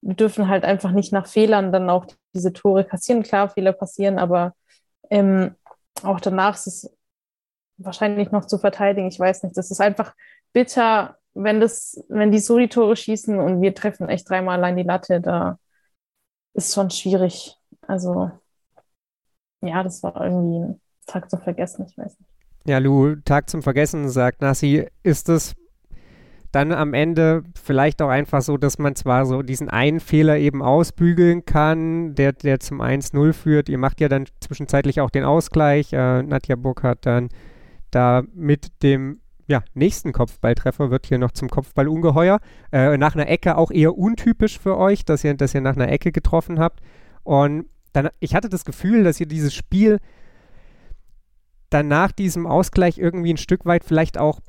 wir 0.00 0.14
dürfen 0.14 0.49
halt 0.49 0.64
einfach 0.64 0.92
nicht 0.92 1.12
nach 1.12 1.26
Fehlern 1.26 1.73
dann 1.73 1.90
auch 1.90 2.07
diese 2.35 2.52
Tore 2.52 2.85
kassieren. 2.85 3.23
Klar, 3.23 3.50
Fehler 3.50 3.73
passieren, 3.73 4.19
aber 4.19 4.54
ähm, 5.11 5.54
auch 6.02 6.21
danach 6.21 6.57
ist 6.57 6.66
es 6.66 6.97
wahrscheinlich 7.78 8.31
noch 8.31 8.47
zu 8.47 8.59
verteidigen. 8.59 9.09
Ich 9.09 9.19
weiß 9.19 9.42
nicht. 9.45 9.57
Das 9.57 9.71
ist 9.71 9.81
einfach 9.81 10.14
bitter, 10.52 11.19
wenn 11.35 11.61
das, 11.61 12.02
wenn 12.09 12.33
die 12.33 12.38
so 12.38 12.59
die 12.59 12.69
Tore 12.69 12.97
schießen 12.97 13.38
und 13.38 13.61
wir 13.61 13.75
treffen 13.75 14.09
echt 14.09 14.28
dreimal 14.28 14.59
allein 14.59 14.76
die 14.76 14.83
Latte, 14.83 15.21
da 15.21 15.59
ist 16.54 16.75
schon 16.75 16.90
schwierig. 16.90 17.57
Also 17.83 18.31
ja, 19.62 19.83
das 19.83 20.02
war 20.02 20.21
irgendwie 20.21 20.59
ein 20.59 20.81
Tag 21.07 21.31
zum 21.31 21.40
Vergessen, 21.40 21.87
ich 21.88 21.97
weiß 21.97 22.19
nicht. 22.19 22.31
Ja, 22.64 22.78
Lu, 22.78 23.16
Tag 23.25 23.50
zum 23.50 23.62
Vergessen, 23.62 24.09
sagt 24.09 24.40
Nassi, 24.40 24.87
ist 25.02 25.28
es 25.28 25.54
dann 26.52 26.71
am 26.71 26.92
Ende 26.92 27.42
vielleicht 27.61 28.02
auch 28.02 28.11
einfach 28.11 28.42
so, 28.42 28.59
dass 28.59 28.78
man 28.78 28.95
zwar 28.95 29.25
so 29.25 29.42
diesen 29.42 29.71
einen 29.71 30.00
Fehler 30.00 30.37
eben 30.37 30.62
ausbügeln 30.62 31.47
kann, 31.47 32.14
der, 32.14 32.35
der 32.35 32.61
zum 32.61 32.83
1-0 32.83 33.33
führt. 33.33 33.71
Ihr 33.71 33.78
macht 33.78 34.00
ja 34.00 34.09
dann 34.09 34.26
zwischenzeitlich 34.40 35.00
auch 35.00 35.11
den 35.11 35.25
Ausgleich. 35.25 35.92
Äh, 35.95 36.23
Nadja 36.23 36.57
Burg 36.57 36.83
hat 36.83 37.07
dann 37.07 37.31
da 37.90 38.23
mit 38.35 38.83
dem 38.83 39.21
ja, 39.47 39.64
nächsten 39.75 40.12
Kopfballtreffer 40.12 40.90
wird 40.90 41.07
hier 41.07 41.19
noch 41.19 41.33
zum 41.33 41.49
Kopfballungeheuer. 41.49 42.38
Äh, 42.71 42.97
nach 42.99 43.14
einer 43.14 43.28
Ecke 43.28 43.57
auch 43.57 43.71
eher 43.71 43.97
untypisch 43.97 44.59
für 44.59 44.76
euch, 44.76 45.04
dass 45.04 45.25
ihr, 45.25 45.35
dass 45.35 45.54
ihr 45.54 45.61
nach 45.62 45.76
einer 45.76 45.90
Ecke 45.90 46.12
getroffen 46.12 46.61
habt. 46.61 46.81
Und 47.25 47.66
dann, 47.93 48.09
ich 48.21 48.35
hatte 48.35 48.49
das 48.49 48.65
Gefühl, 48.65 49.05
dass 49.05 49.21
ihr 49.21 49.27
dieses 49.27 49.55
Spiel 49.55 49.99
dann 51.71 51.89
nach 51.89 52.13
diesem 52.13 52.47
Ausgleich 52.47 52.99
irgendwie 52.99 53.33
ein 53.33 53.39
Stück 53.39 53.65
weit 53.65 53.85
vielleicht 53.85 54.19
auch 54.19 54.41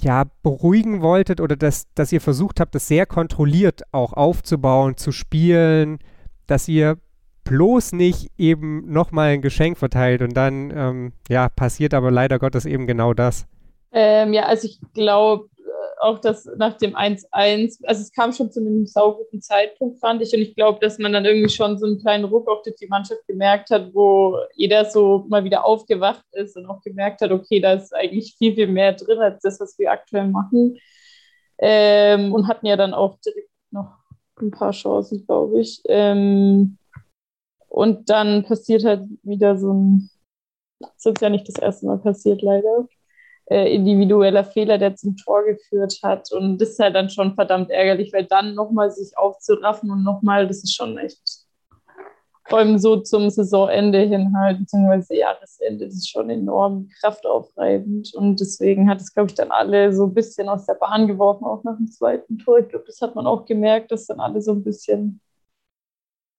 ja, 0.00 0.24
beruhigen 0.42 1.02
wolltet 1.02 1.40
oder 1.40 1.56
dass, 1.56 1.92
dass 1.94 2.12
ihr 2.12 2.20
versucht 2.20 2.60
habt, 2.60 2.74
das 2.74 2.88
sehr 2.88 3.06
kontrolliert 3.06 3.82
auch 3.92 4.12
aufzubauen, 4.14 4.96
zu 4.96 5.12
spielen, 5.12 5.98
dass 6.46 6.68
ihr 6.68 6.98
bloß 7.44 7.92
nicht 7.92 8.30
eben 8.38 8.90
nochmal 8.90 9.30
ein 9.30 9.42
Geschenk 9.42 9.76
verteilt 9.76 10.22
und 10.22 10.34
dann, 10.34 10.72
ähm, 10.74 11.12
ja, 11.28 11.48
passiert 11.48 11.92
aber 11.92 12.10
leider 12.10 12.38
Gottes 12.38 12.64
eben 12.64 12.86
genau 12.86 13.14
das. 13.14 13.46
Ähm, 13.90 14.32
ja, 14.32 14.44
also 14.44 14.66
ich 14.66 14.80
glaube, 14.94 15.48
auch 16.02 16.18
dass 16.18 16.44
nach 16.56 16.76
dem 16.78 16.94
1-1, 16.94 17.84
also 17.84 18.02
es 18.02 18.12
kam 18.12 18.32
schon 18.32 18.50
zu 18.50 18.60
einem 18.60 18.86
sauguten 18.86 19.40
Zeitpunkt, 19.40 19.98
fand 20.00 20.20
ich. 20.22 20.32
Und 20.34 20.40
ich 20.40 20.54
glaube, 20.54 20.80
dass 20.80 20.98
man 20.98 21.12
dann 21.12 21.24
irgendwie 21.24 21.48
schon 21.48 21.78
so 21.78 21.86
einen 21.86 22.00
kleinen 22.00 22.24
Ruck 22.24 22.46
durch 22.64 22.76
die 22.76 22.88
Mannschaft 22.88 23.26
gemerkt 23.26 23.70
hat, 23.70 23.94
wo 23.94 24.36
jeder 24.54 24.84
so 24.84 25.24
mal 25.28 25.44
wieder 25.44 25.64
aufgewacht 25.64 26.24
ist 26.32 26.56
und 26.56 26.66
auch 26.66 26.82
gemerkt 26.82 27.20
hat, 27.20 27.30
okay, 27.30 27.60
da 27.60 27.74
ist 27.74 27.94
eigentlich 27.94 28.34
viel, 28.36 28.54
viel 28.54 28.66
mehr 28.66 28.92
drin 28.92 29.18
als 29.18 29.40
das, 29.42 29.60
was 29.60 29.78
wir 29.78 29.92
aktuell 29.92 30.28
machen. 30.28 30.78
Ähm, 31.58 32.32
und 32.34 32.48
hatten 32.48 32.66
ja 32.66 32.76
dann 32.76 32.94
auch 32.94 33.18
direkt 33.24 33.50
noch 33.70 33.98
ein 34.40 34.50
paar 34.50 34.72
Chancen, 34.72 35.24
glaube 35.24 35.60
ich. 35.60 35.80
Ähm, 35.86 36.78
und 37.68 38.10
dann 38.10 38.42
passiert 38.42 38.84
halt 38.84 39.04
wieder 39.22 39.56
so 39.56 39.72
ein, 39.72 40.10
das 40.80 41.06
ist 41.06 41.20
ja 41.22 41.30
nicht 41.30 41.48
das 41.48 41.58
erste 41.58 41.86
Mal 41.86 41.98
passiert, 41.98 42.42
leider 42.42 42.88
äh, 43.52 43.74
individueller 43.74 44.44
Fehler, 44.44 44.78
der 44.78 44.96
zum 44.96 45.16
Tor 45.16 45.44
geführt 45.44 45.98
hat. 46.02 46.32
Und 46.32 46.58
das 46.58 46.70
ist 46.70 46.78
halt 46.78 46.94
dann 46.94 47.10
schon 47.10 47.34
verdammt 47.34 47.70
ärgerlich, 47.70 48.12
weil 48.12 48.24
dann 48.24 48.54
nochmal 48.54 48.90
sich 48.90 49.16
aufzuraffen 49.16 49.90
und 49.90 50.02
nochmal, 50.02 50.46
das 50.48 50.58
ist 50.58 50.74
schon 50.74 50.96
echt, 50.96 51.20
vor 52.48 52.58
allem 52.58 52.78
so 52.78 52.96
zum 52.96 53.28
Saisonende 53.28 54.00
hin 54.00 54.34
halt, 54.36 54.60
beziehungsweise 54.60 55.16
Jahresende, 55.16 55.84
das 55.84 55.94
ist 55.94 56.08
schon 56.10 56.30
enorm 56.30 56.88
kraftaufreibend. 57.00 58.14
Und 58.14 58.40
deswegen 58.40 58.88
hat 58.88 59.00
es, 59.00 59.12
glaube 59.12 59.28
ich, 59.28 59.34
dann 59.34 59.50
alle 59.50 59.92
so 59.92 60.06
ein 60.06 60.14
bisschen 60.14 60.48
aus 60.48 60.64
der 60.66 60.74
Bahn 60.74 61.06
geworfen, 61.06 61.44
auch 61.44 61.62
nach 61.62 61.76
dem 61.76 61.90
zweiten 61.90 62.38
Tor. 62.38 62.58
Ich 62.58 62.68
glaube, 62.68 62.86
das 62.86 63.00
hat 63.02 63.14
man 63.14 63.26
auch 63.26 63.44
gemerkt, 63.44 63.92
dass 63.92 64.06
dann 64.06 64.20
alle 64.20 64.40
so 64.40 64.52
ein 64.52 64.64
bisschen 64.64 65.20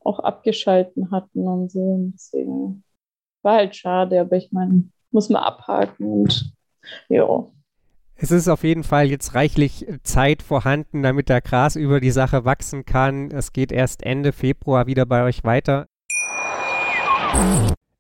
auch 0.03 0.20
abgeschalten 0.20 1.12
hatten 1.12 1.48
und 1.48 1.72
so. 1.72 1.79
Und 1.79 2.13
deswegen 2.13 2.84
war 3.43 3.55
halt 3.55 3.75
schade, 3.75 4.20
aber 4.20 4.36
ich 4.36 4.51
meine, 4.51 4.89
muss 5.12 5.29
man 5.29 5.43
abhaken 5.43 6.22
und 6.22 6.53
ja. 7.10 7.46
Es 8.16 8.32
ist 8.32 8.48
auf 8.48 8.63
jeden 8.63 8.84
Fall 8.84 9.08
jetzt 9.08 9.36
reichlich 9.36 9.86
Zeit 10.04 10.44
vorhanden, 10.44 11.04
damit 11.04 11.30
der 11.30 11.42
Gras 11.42 11.75
über 11.75 12.00
die 12.00 12.12
Sache 12.12 12.46
wachsen 12.46 12.86
kann. 12.86 13.32
Es 13.32 13.52
geht 13.52 13.72
erst 13.72 14.04
Ende 14.04 14.32
Februar 14.32 14.88
wieder 14.88 15.06
bei 15.06 15.24
euch 15.24 15.44
weiter. 15.44 15.88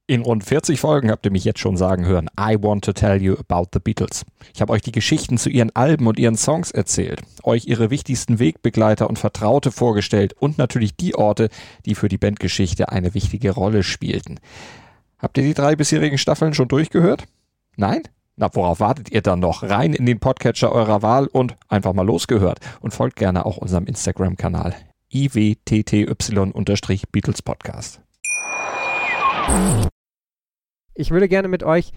In 0.05 0.21
rund 0.21 0.43
40 0.43 0.79
Folgen 0.79 1.09
habt 1.09 1.25
ihr 1.25 1.31
mich 1.31 1.45
jetzt 1.45 1.59
schon 1.59 1.77
sagen 1.77 2.05
hören, 2.05 2.29
I 2.37 2.57
want 2.61 2.83
to 2.83 2.93
tell 2.93 3.21
you 3.21 3.35
about 3.35 3.69
the 3.73 3.79
Beatles. 3.79 4.25
Ich 4.53 4.61
habe 4.61 4.73
euch 4.73 4.81
die 4.81 4.91
Geschichten 4.91 5.37
zu 5.37 5.49
ihren 5.49 5.73
Alben 5.75 6.07
und 6.07 6.19
ihren 6.19 6.35
Songs 6.35 6.71
erzählt, 6.71 7.21
euch 7.43 7.65
ihre 7.67 7.89
wichtigsten 7.89 8.37
Wegbegleiter 8.37 9.09
und 9.09 9.17
Vertraute 9.17 9.71
vorgestellt 9.71 10.33
und 10.33 10.57
natürlich 10.57 10.97
die 10.97 11.15
Orte, 11.15 11.49
die 11.85 11.95
für 11.95 12.09
die 12.09 12.17
Bandgeschichte 12.17 12.89
eine 12.89 13.13
wichtige 13.13 13.51
Rolle 13.51 13.81
spielten. 13.81 14.39
Habt 15.19 15.37
ihr 15.37 15.43
die 15.45 15.53
drei 15.53 15.77
bisherigen 15.77 16.17
Staffeln 16.17 16.53
schon 16.53 16.67
durchgehört? 16.67 17.23
Nein? 17.77 18.03
Na, 18.35 18.49
worauf 18.53 18.79
wartet 18.79 19.11
ihr 19.11 19.21
dann 19.21 19.39
noch? 19.39 19.61
Rein 19.61 19.93
in 19.93 20.07
den 20.07 20.19
Podcatcher 20.19 20.71
eurer 20.71 21.03
Wahl 21.03 21.27
und 21.27 21.55
einfach 21.67 21.93
mal 21.93 22.05
losgehört. 22.05 22.59
Und 22.81 22.91
folgt 22.91 23.17
gerne 23.17 23.45
auch 23.45 23.57
unserem 23.57 23.85
Instagram-Kanal 23.85 24.73
iwtty-Beatles 25.11 27.43
Podcast. 27.43 28.01
Ich 30.95 31.11
würde 31.11 31.29
gerne 31.29 31.47
mit 31.47 31.61
euch 31.61 31.91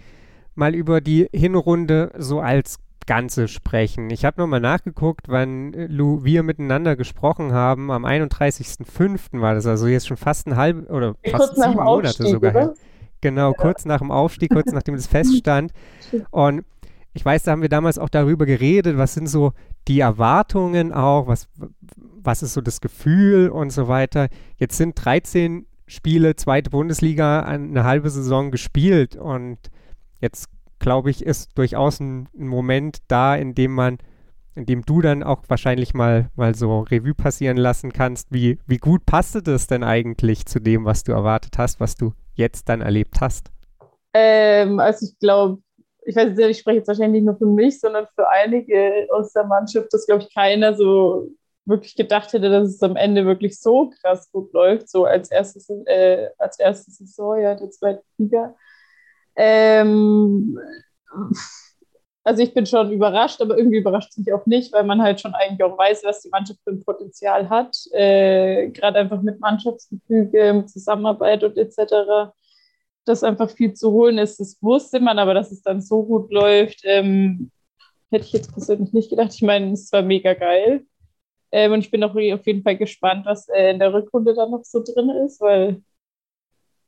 mal 0.54 0.74
über 0.74 1.00
die 1.00 1.26
Hinrunde 1.32 2.12
so 2.18 2.40
als 2.40 2.80
Ganze 3.06 3.48
sprechen. 3.48 4.10
Ich 4.10 4.26
habe 4.26 4.38
nochmal 4.38 4.60
nachgeguckt, 4.60 5.28
wann 5.28 5.72
äh, 5.72 5.86
Lou, 5.86 6.24
wir 6.24 6.42
miteinander 6.42 6.96
gesprochen 6.96 7.52
haben. 7.52 7.90
Am 7.90 8.04
31.05. 8.04 9.40
war 9.40 9.54
das, 9.54 9.64
also 9.66 9.86
jetzt 9.86 10.08
schon 10.08 10.18
fast 10.18 10.46
ein 10.48 10.56
halb 10.56 10.90
oder 10.90 11.14
fast 11.30 11.56
sieben 11.56 11.76
Monate 11.76 12.26
sogar 12.26 12.52
her. 12.52 12.74
Genau, 13.20 13.52
kurz 13.52 13.84
nach 13.84 13.98
dem 13.98 14.10
Aufstieg, 14.10 14.50
kurz 14.50 14.72
nachdem 14.72 14.94
es 14.94 15.06
feststand. 15.08 15.72
Und 16.30 16.64
ich 17.14 17.24
weiß, 17.24 17.44
da 17.44 17.52
haben 17.52 17.62
wir 17.62 17.70
damals 17.70 17.98
auch 17.98 18.10
darüber 18.10 18.44
geredet, 18.44 18.98
was 18.98 19.14
sind 19.14 19.28
so 19.28 19.52
die 19.88 20.00
Erwartungen 20.00 20.92
auch, 20.92 21.26
was, 21.26 21.48
was 21.96 22.42
ist 22.42 22.52
so 22.52 22.60
das 22.60 22.80
Gefühl 22.80 23.48
und 23.48 23.70
so 23.70 23.88
weiter. 23.88 24.28
Jetzt 24.56 24.76
sind 24.76 25.02
13 25.02 25.66
Spiele, 25.86 26.36
zweite 26.36 26.70
Bundesliga, 26.70 27.40
eine 27.40 27.84
halbe 27.84 28.10
Saison 28.10 28.50
gespielt 28.50 29.16
und 29.16 29.58
jetzt 30.20 30.48
glaube 30.78 31.10
ich, 31.10 31.24
ist 31.24 31.56
durchaus 31.56 32.00
ein, 32.00 32.28
ein, 32.38 32.48
Moment 32.48 32.98
da, 33.08 33.34
in 33.34 33.54
dem 33.54 33.72
man, 33.72 33.98
in 34.54 34.66
dem 34.66 34.82
du 34.82 35.00
dann 35.00 35.22
auch 35.22 35.42
wahrscheinlich 35.48 35.94
mal, 35.94 36.30
mal 36.36 36.54
so 36.54 36.80
Revue 36.80 37.14
passieren 37.14 37.56
lassen 37.56 37.92
kannst, 37.92 38.28
wie, 38.30 38.58
wie 38.66 38.78
gut 38.78 39.06
passte 39.06 39.42
das 39.42 39.68
denn 39.68 39.84
eigentlich 39.84 40.46
zu 40.46 40.60
dem, 40.60 40.84
was 40.84 41.04
du 41.04 41.12
erwartet 41.12 41.56
hast, 41.58 41.80
was 41.80 41.94
du 41.94 42.12
jetzt 42.36 42.68
dann 42.68 42.80
erlebt 42.80 43.20
hast? 43.20 43.48
Ähm, 44.12 44.80
also 44.80 45.06
ich 45.06 45.18
glaube, 45.18 45.62
ich 46.06 46.14
weiß 46.14 46.36
nicht, 46.36 46.48
ich 46.48 46.58
spreche 46.58 46.78
jetzt 46.78 46.88
wahrscheinlich 46.88 47.22
nicht 47.22 47.26
nur 47.26 47.36
für 47.36 47.46
mich, 47.46 47.80
sondern 47.80 48.06
für 48.14 48.28
einige 48.28 49.08
aus 49.10 49.32
der 49.32 49.44
Mannschaft, 49.44 49.92
dass, 49.92 50.06
glaube 50.06 50.22
ich, 50.22 50.32
keiner 50.32 50.74
so 50.74 51.28
wirklich 51.64 51.96
gedacht 51.96 52.32
hätte, 52.32 52.48
dass 52.48 52.68
es 52.68 52.82
am 52.82 52.96
Ende 52.96 53.26
wirklich 53.26 53.60
so 53.60 53.90
krass 54.00 54.30
gut 54.30 54.52
läuft, 54.52 54.88
so 54.88 55.04
als 55.04 55.30
erstes, 55.30 55.68
äh, 55.86 56.28
als 56.38 56.58
erste 56.60 56.92
Saison 56.92 57.40
ja, 57.40 57.56
der 57.56 57.70
zweiten 57.70 58.04
Liga. 58.18 58.54
Ähm, 59.34 60.58
also 62.26 62.42
ich 62.42 62.52
bin 62.52 62.66
schon 62.66 62.90
überrascht, 62.90 63.40
aber 63.40 63.56
irgendwie 63.56 63.78
überrascht 63.78 64.10
es 64.10 64.18
mich 64.18 64.32
auch 64.32 64.44
nicht, 64.46 64.72
weil 64.72 64.82
man 64.82 65.00
halt 65.00 65.20
schon 65.20 65.32
eigentlich 65.34 65.62
auch 65.62 65.78
weiß, 65.78 66.02
was 66.02 66.22
die 66.22 66.28
Mannschaft 66.28 66.58
für 66.64 66.70
ein 66.70 66.82
Potenzial 66.82 67.48
hat. 67.48 67.76
Äh, 67.92 68.70
Gerade 68.70 68.98
einfach 68.98 69.22
mit 69.22 69.38
Mannschaftsgefüge, 69.38 70.64
Zusammenarbeit 70.66 71.44
und 71.44 71.56
etc. 71.56 72.32
Dass 73.04 73.22
einfach 73.22 73.48
viel 73.48 73.74
zu 73.74 73.92
holen 73.92 74.18
ist, 74.18 74.40
das 74.40 74.58
wusste 74.60 74.98
man, 74.98 75.20
aber 75.20 75.34
dass 75.34 75.52
es 75.52 75.62
dann 75.62 75.80
so 75.80 76.02
gut 76.02 76.32
läuft, 76.32 76.80
ähm, 76.82 77.52
hätte 78.10 78.24
ich 78.24 78.32
jetzt 78.32 78.52
persönlich 78.52 78.92
nicht 78.92 79.10
gedacht. 79.10 79.32
Ich 79.32 79.42
meine, 79.42 79.72
es 79.72 79.92
war 79.92 80.02
mega 80.02 80.34
geil. 80.34 80.84
Ähm, 81.52 81.74
und 81.74 81.78
ich 81.78 81.92
bin 81.92 82.02
auch 82.02 82.10
auf 82.10 82.46
jeden 82.46 82.64
Fall 82.64 82.76
gespannt, 82.76 83.24
was 83.24 83.48
äh, 83.50 83.70
in 83.70 83.78
der 83.78 83.94
Rückrunde 83.94 84.34
dann 84.34 84.50
noch 84.50 84.64
so 84.64 84.82
drin 84.82 85.10
ist, 85.10 85.40
weil 85.40 85.80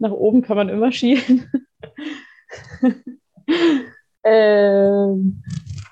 nach 0.00 0.10
oben 0.10 0.42
kann 0.42 0.56
man 0.56 0.68
immer 0.68 0.90
schielen. 0.92 1.48
Ähm, 4.28 5.42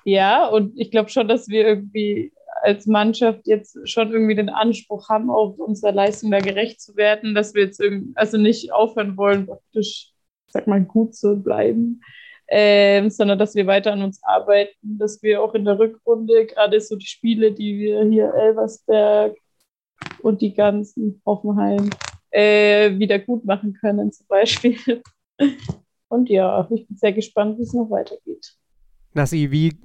ja, 0.03 0.47
und 0.47 0.79
ich 0.79 0.91
glaube 0.91 1.09
schon, 1.09 1.27
dass 1.27 1.47
wir 1.47 1.67
irgendwie 1.67 2.31
als 2.61 2.85
Mannschaft 2.85 3.45
jetzt 3.45 3.77
schon 3.89 4.11
irgendwie 4.11 4.35
den 4.35 4.49
Anspruch 4.49 5.09
haben, 5.09 5.29
auch 5.29 5.57
unserer 5.57 5.91
Leistung 5.91 6.31
da 6.31 6.39
gerecht 6.39 6.81
zu 6.81 6.95
werden, 6.95 7.35
dass 7.35 7.53
wir 7.53 7.63
jetzt 7.63 7.79
irgendwie, 7.79 8.13
also 8.15 8.37
nicht 8.37 8.71
aufhören 8.71 9.17
wollen, 9.17 9.45
praktisch, 9.45 10.11
sag 10.47 10.67
mal, 10.67 10.83
gut 10.83 11.15
zu 11.15 11.41
bleiben, 11.41 12.01
ähm, 12.49 13.09
sondern 13.09 13.37
dass 13.37 13.55
wir 13.55 13.67
weiter 13.67 13.93
an 13.93 14.01
uns 14.01 14.23
arbeiten, 14.23 14.97
dass 14.97 15.21
wir 15.21 15.41
auch 15.41 15.53
in 15.53 15.65
der 15.65 15.79
Rückrunde, 15.79 16.45
gerade 16.45 16.79
so 16.81 16.95
die 16.95 17.05
Spiele, 17.05 17.51
die 17.51 17.77
wir 17.77 18.03
hier 18.05 18.33
Elversberg 18.33 19.35
und 20.21 20.41
die 20.41 20.53
ganzen 20.53 21.21
Hoffenheim 21.25 21.89
äh, 22.31 22.97
wieder 22.97 23.19
gut 23.19 23.45
machen 23.45 23.73
können, 23.73 24.11
zum 24.11 24.27
Beispiel. 24.27 24.77
Und 26.09 26.29
ja, 26.29 26.67
ich 26.71 26.87
bin 26.87 26.97
sehr 26.97 27.13
gespannt, 27.13 27.57
wie 27.57 27.63
es 27.63 27.73
noch 27.73 27.89
weitergeht. 27.89 28.55
Nassi, 29.13 29.51
wie 29.51 29.77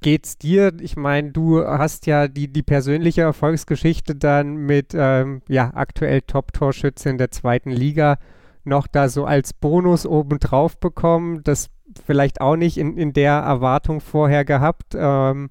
geht's 0.00 0.38
dir? 0.38 0.72
Ich 0.80 0.96
meine, 0.96 1.32
du 1.32 1.64
hast 1.64 2.06
ja 2.06 2.28
die, 2.28 2.52
die 2.52 2.62
persönliche 2.62 3.22
Erfolgsgeschichte 3.22 4.14
dann 4.14 4.56
mit 4.56 4.92
ähm, 4.94 5.42
ja, 5.48 5.72
aktuell 5.74 6.22
Top-Torschütze 6.22 7.16
der 7.16 7.30
zweiten 7.30 7.70
Liga 7.70 8.18
noch 8.64 8.86
da 8.86 9.08
so 9.08 9.24
als 9.24 9.52
Bonus 9.52 10.06
obendrauf 10.06 10.78
bekommen. 10.78 11.42
Das 11.42 11.70
vielleicht 12.04 12.40
auch 12.40 12.56
nicht 12.56 12.76
in, 12.78 12.96
in 12.96 13.12
der 13.12 13.32
Erwartung 13.32 14.00
vorher 14.00 14.44
gehabt. 14.44 14.94
Ähm, 14.94 15.50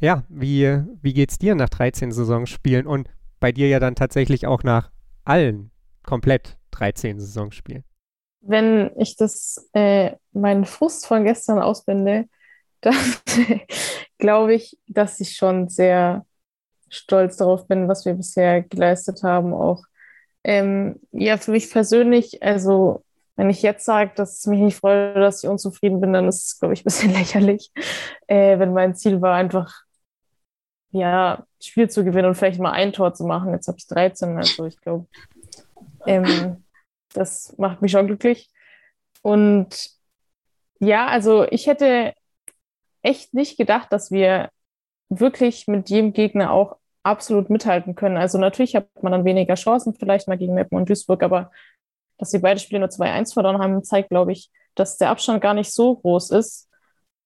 ja, 0.00 0.24
wie, 0.28 0.82
wie 1.00 1.14
geht's 1.14 1.38
dir 1.38 1.54
nach 1.54 1.70
13 1.70 2.12
Saisonspielen 2.12 2.86
und 2.86 3.08
bei 3.40 3.52
dir 3.52 3.68
ja 3.68 3.80
dann 3.80 3.94
tatsächlich 3.94 4.46
auch 4.46 4.62
nach 4.62 4.90
allen 5.24 5.70
komplett 6.02 6.58
13 6.72 7.18
Saisonspielen? 7.18 7.84
Wenn 8.48 8.90
ich 8.98 9.16
das, 9.16 9.68
äh, 9.72 10.12
meinen 10.32 10.64
Frust 10.64 11.06
von 11.06 11.24
gestern 11.24 11.58
ausbinde, 11.58 12.26
dann 12.80 12.94
glaube 14.18 14.54
ich, 14.54 14.78
dass 14.86 15.20
ich 15.20 15.36
schon 15.36 15.68
sehr 15.68 16.24
stolz 16.88 17.36
darauf 17.36 17.66
bin, 17.66 17.88
was 17.88 18.04
wir 18.04 18.14
bisher 18.14 18.62
geleistet 18.62 19.22
haben. 19.22 19.54
Auch 19.54 19.82
ähm, 20.44 21.00
ja, 21.10 21.36
für 21.36 21.50
mich 21.50 21.70
persönlich, 21.70 22.42
also 22.42 23.02
wenn 23.34 23.50
ich 23.50 23.62
jetzt 23.62 23.84
sage, 23.84 24.12
dass 24.14 24.38
es 24.38 24.46
mich 24.46 24.60
nicht 24.60 24.78
freut, 24.78 25.16
dass 25.16 25.42
ich 25.42 25.50
unzufrieden 25.50 26.00
bin, 26.00 26.12
dann 26.12 26.28
ist 26.28 26.46
es, 26.46 26.58
glaube 26.58 26.74
ich, 26.74 26.80
ein 26.80 26.84
bisschen 26.84 27.12
lächerlich. 27.18 27.70
Äh, 28.26 28.58
wenn 28.58 28.72
mein 28.72 28.94
Ziel 28.94 29.20
war, 29.20 29.34
einfach 29.34 29.82
ja, 30.90 31.44
Spiel 31.60 31.90
zu 31.90 32.04
gewinnen 32.04 32.28
und 32.28 32.34
vielleicht 32.36 32.60
mal 32.60 32.72
ein 32.72 32.92
Tor 32.92 33.12
zu 33.12 33.24
machen. 33.24 33.52
Jetzt 33.52 33.68
habe 33.68 33.78
ich 33.78 33.86
13, 33.86 34.36
also 34.36 34.64
ich 34.64 34.80
glaube, 34.80 35.06
ähm, 36.06 36.64
das 37.16 37.56
macht 37.58 37.82
mich 37.82 37.92
schon 37.92 38.06
glücklich. 38.06 38.50
Und 39.22 39.90
ja, 40.78 41.06
also 41.06 41.44
ich 41.50 41.66
hätte 41.66 42.14
echt 43.02 43.34
nicht 43.34 43.56
gedacht, 43.56 43.92
dass 43.92 44.10
wir 44.10 44.50
wirklich 45.08 45.66
mit 45.68 45.88
jedem 45.90 46.12
Gegner 46.12 46.50
auch 46.50 46.76
absolut 47.02 47.50
mithalten 47.50 47.94
können. 47.94 48.16
Also 48.16 48.38
natürlich 48.38 48.74
hat 48.74 48.88
man 49.02 49.12
dann 49.12 49.24
weniger 49.24 49.54
Chancen, 49.54 49.94
vielleicht 49.94 50.28
mal 50.28 50.36
gegen 50.36 50.54
Meppen 50.54 50.76
und 50.76 50.88
Duisburg, 50.88 51.22
aber 51.22 51.50
dass 52.18 52.30
sie 52.30 52.40
beide 52.40 52.58
Spiele 52.58 52.80
nur 52.80 52.88
2-1 52.88 53.32
verloren 53.32 53.58
haben, 53.58 53.84
zeigt, 53.84 54.10
glaube 54.10 54.32
ich, 54.32 54.50
dass 54.74 54.98
der 54.98 55.10
Abstand 55.10 55.40
gar 55.40 55.54
nicht 55.54 55.72
so 55.72 55.96
groß 55.96 56.30
ist. 56.30 56.68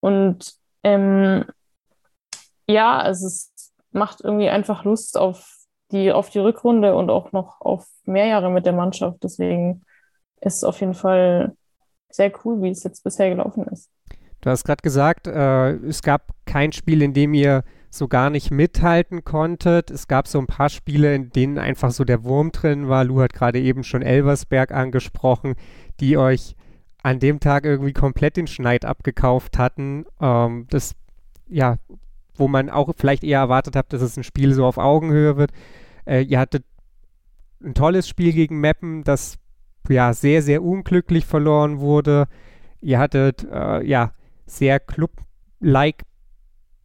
Und 0.01 0.55
ähm, 0.85 1.45
ja, 2.69 2.99
also 2.99 3.27
es 3.27 3.53
macht 3.93 4.21
irgendwie 4.21 4.49
einfach 4.49 4.85
Lust 4.85 5.17
auf 5.17 5.60
die, 5.93 6.13
auf 6.13 6.31
die 6.31 6.39
Rückrunde 6.39 6.95
und 6.95 7.11
auch 7.11 7.33
noch 7.33 7.61
auf 7.61 7.87
mehr 8.05 8.27
Jahre 8.27 8.51
mit 8.51 8.67
der 8.67 8.73
Mannschaft. 8.73 9.23
Deswegen 9.23 9.83
ist 10.41 10.57
es 10.57 10.65
auf 10.65 10.81
jeden 10.81 10.95
Fall 10.95 11.55
sehr 12.11 12.33
cool, 12.45 12.63
wie 12.63 12.71
es 12.71 12.83
jetzt 12.83 13.05
bisher 13.05 13.31
gelaufen 13.31 13.67
ist. 13.69 13.91
Du 14.41 14.51
hast 14.51 14.65
gerade 14.65 14.83
gesagt, 14.83 15.27
äh, 15.27 15.73
es 15.87 16.03
gab 16.03 16.33
kein 16.47 16.73
Spiel, 16.73 17.03
in 17.03 17.13
dem 17.13 17.35
ihr 17.35 17.63
so 17.91 18.09
gar 18.09 18.31
nicht 18.31 18.51
mithalten 18.51 19.25
konntet. 19.25 19.91
Es 19.91 20.09
gab 20.09 20.29
so 20.29 20.39
ein 20.39 20.47
paar 20.47 20.69
Spiele, 20.69 21.15
in 21.15 21.31
denen 21.31 21.59
einfach 21.59 21.91
so 21.91 22.05
der 22.05 22.25
Wurm 22.25 22.53
drin 22.53 22.89
war. 22.89 23.05
Lu 23.05 23.21
hat 23.21 23.33
gerade 23.33 23.61
eben 23.61 23.85
schon 23.85 24.03
Elversberg 24.03 24.73
angesprochen, 24.73 25.57
die 25.99 26.17
euch 26.17 26.57
an 27.03 27.19
dem 27.19 27.41
Tag 27.41 27.65
irgendwie 27.65 27.93
komplett 27.93 28.37
den 28.37 28.47
Schneid 28.47 28.85
abgekauft 28.85 29.59
hatten. 29.59 30.07
Ähm, 30.21 30.67
das, 30.71 30.95
ja, 31.49 31.77
wo 32.41 32.49
man 32.49 32.71
auch 32.71 32.93
vielleicht 32.97 33.23
eher 33.23 33.39
erwartet 33.39 33.77
hat, 33.77 33.93
dass 33.93 34.03
es 34.03 34.17
ein 34.17 34.25
Spiel 34.25 34.55
so 34.55 34.65
auf 34.67 34.79
Augenhöhe 34.79 35.37
wird. 35.37 35.53
Äh, 36.07 36.23
ihr 36.23 36.41
hattet 36.41 36.65
ein 37.63 37.75
tolles 37.75 38.09
Spiel 38.09 38.33
gegen 38.33 38.61
Meppen, 38.61 39.05
das 39.05 39.39
ja 39.89 40.13
sehr, 40.13 40.43
sehr 40.43 40.63
unglücklich 40.63 41.27
verloren 41.27 41.81
wurde. 41.81 42.27
Ihr 42.81 42.99
hattet 42.99 43.47
äh, 43.51 43.85
ja 43.87 44.13
sehr 44.47 44.81
Club-like 44.81 46.05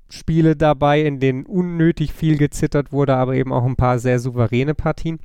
Spiele 0.09 0.55
dabei, 0.55 1.01
in 1.01 1.19
denen 1.19 1.45
unnötig 1.45 2.13
viel 2.13 2.37
gezittert 2.37 2.91
wurde, 2.91 3.15
aber 3.15 3.35
eben 3.35 3.51
auch 3.51 3.65
ein 3.65 3.75
paar 3.75 3.97
sehr 3.99 4.19
souveräne 4.19 4.75
Partien. 4.75 5.19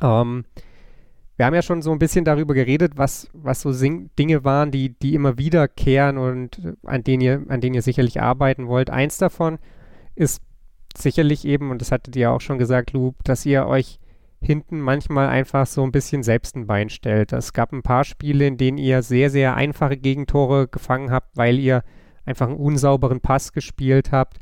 Ähm, 0.00 0.44
wir 1.40 1.46
haben 1.46 1.54
ja 1.54 1.62
schon 1.62 1.80
so 1.80 1.90
ein 1.90 1.98
bisschen 1.98 2.26
darüber 2.26 2.52
geredet, 2.52 2.98
was, 2.98 3.30
was 3.32 3.62
so 3.62 3.72
Sing 3.72 4.10
Dinge 4.18 4.44
waren, 4.44 4.70
die, 4.70 4.90
die 4.90 5.14
immer 5.14 5.38
wiederkehren 5.38 6.18
und 6.18 6.76
an 6.84 7.02
denen, 7.02 7.22
ihr, 7.22 7.42
an 7.48 7.62
denen 7.62 7.74
ihr 7.74 7.80
sicherlich 7.80 8.20
arbeiten 8.20 8.68
wollt. 8.68 8.90
Eins 8.90 9.16
davon 9.16 9.58
ist 10.14 10.42
sicherlich 10.94 11.46
eben, 11.46 11.70
und 11.70 11.80
das 11.80 11.92
hattet 11.92 12.14
ihr 12.14 12.30
auch 12.30 12.42
schon 12.42 12.58
gesagt, 12.58 12.92
Lu, 12.92 13.12
dass 13.24 13.46
ihr 13.46 13.66
euch 13.66 13.98
hinten 14.42 14.80
manchmal 14.80 15.28
einfach 15.30 15.66
so 15.66 15.82
ein 15.82 15.92
bisschen 15.92 16.22
selbst 16.22 16.56
ein 16.56 16.66
Bein 16.66 16.90
stellt. 16.90 17.32
Es 17.32 17.54
gab 17.54 17.72
ein 17.72 17.82
paar 17.82 18.04
Spiele, 18.04 18.46
in 18.46 18.58
denen 18.58 18.76
ihr 18.76 19.00
sehr, 19.00 19.30
sehr 19.30 19.54
einfache 19.56 19.96
Gegentore 19.96 20.68
gefangen 20.68 21.10
habt, 21.10 21.38
weil 21.38 21.58
ihr 21.58 21.84
einfach 22.26 22.48
einen 22.48 22.58
unsauberen 22.58 23.22
Pass 23.22 23.54
gespielt 23.54 24.12
habt. 24.12 24.36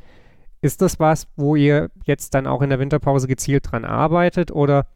Ist 0.62 0.82
das 0.82 0.98
was, 0.98 1.28
wo 1.36 1.54
ihr 1.54 1.92
jetzt 2.06 2.34
dann 2.34 2.48
auch 2.48 2.60
in 2.60 2.70
der 2.70 2.80
Winterpause 2.80 3.28
gezielt 3.28 3.70
dran 3.70 3.84
arbeitet 3.84 4.50
oder 4.50 4.88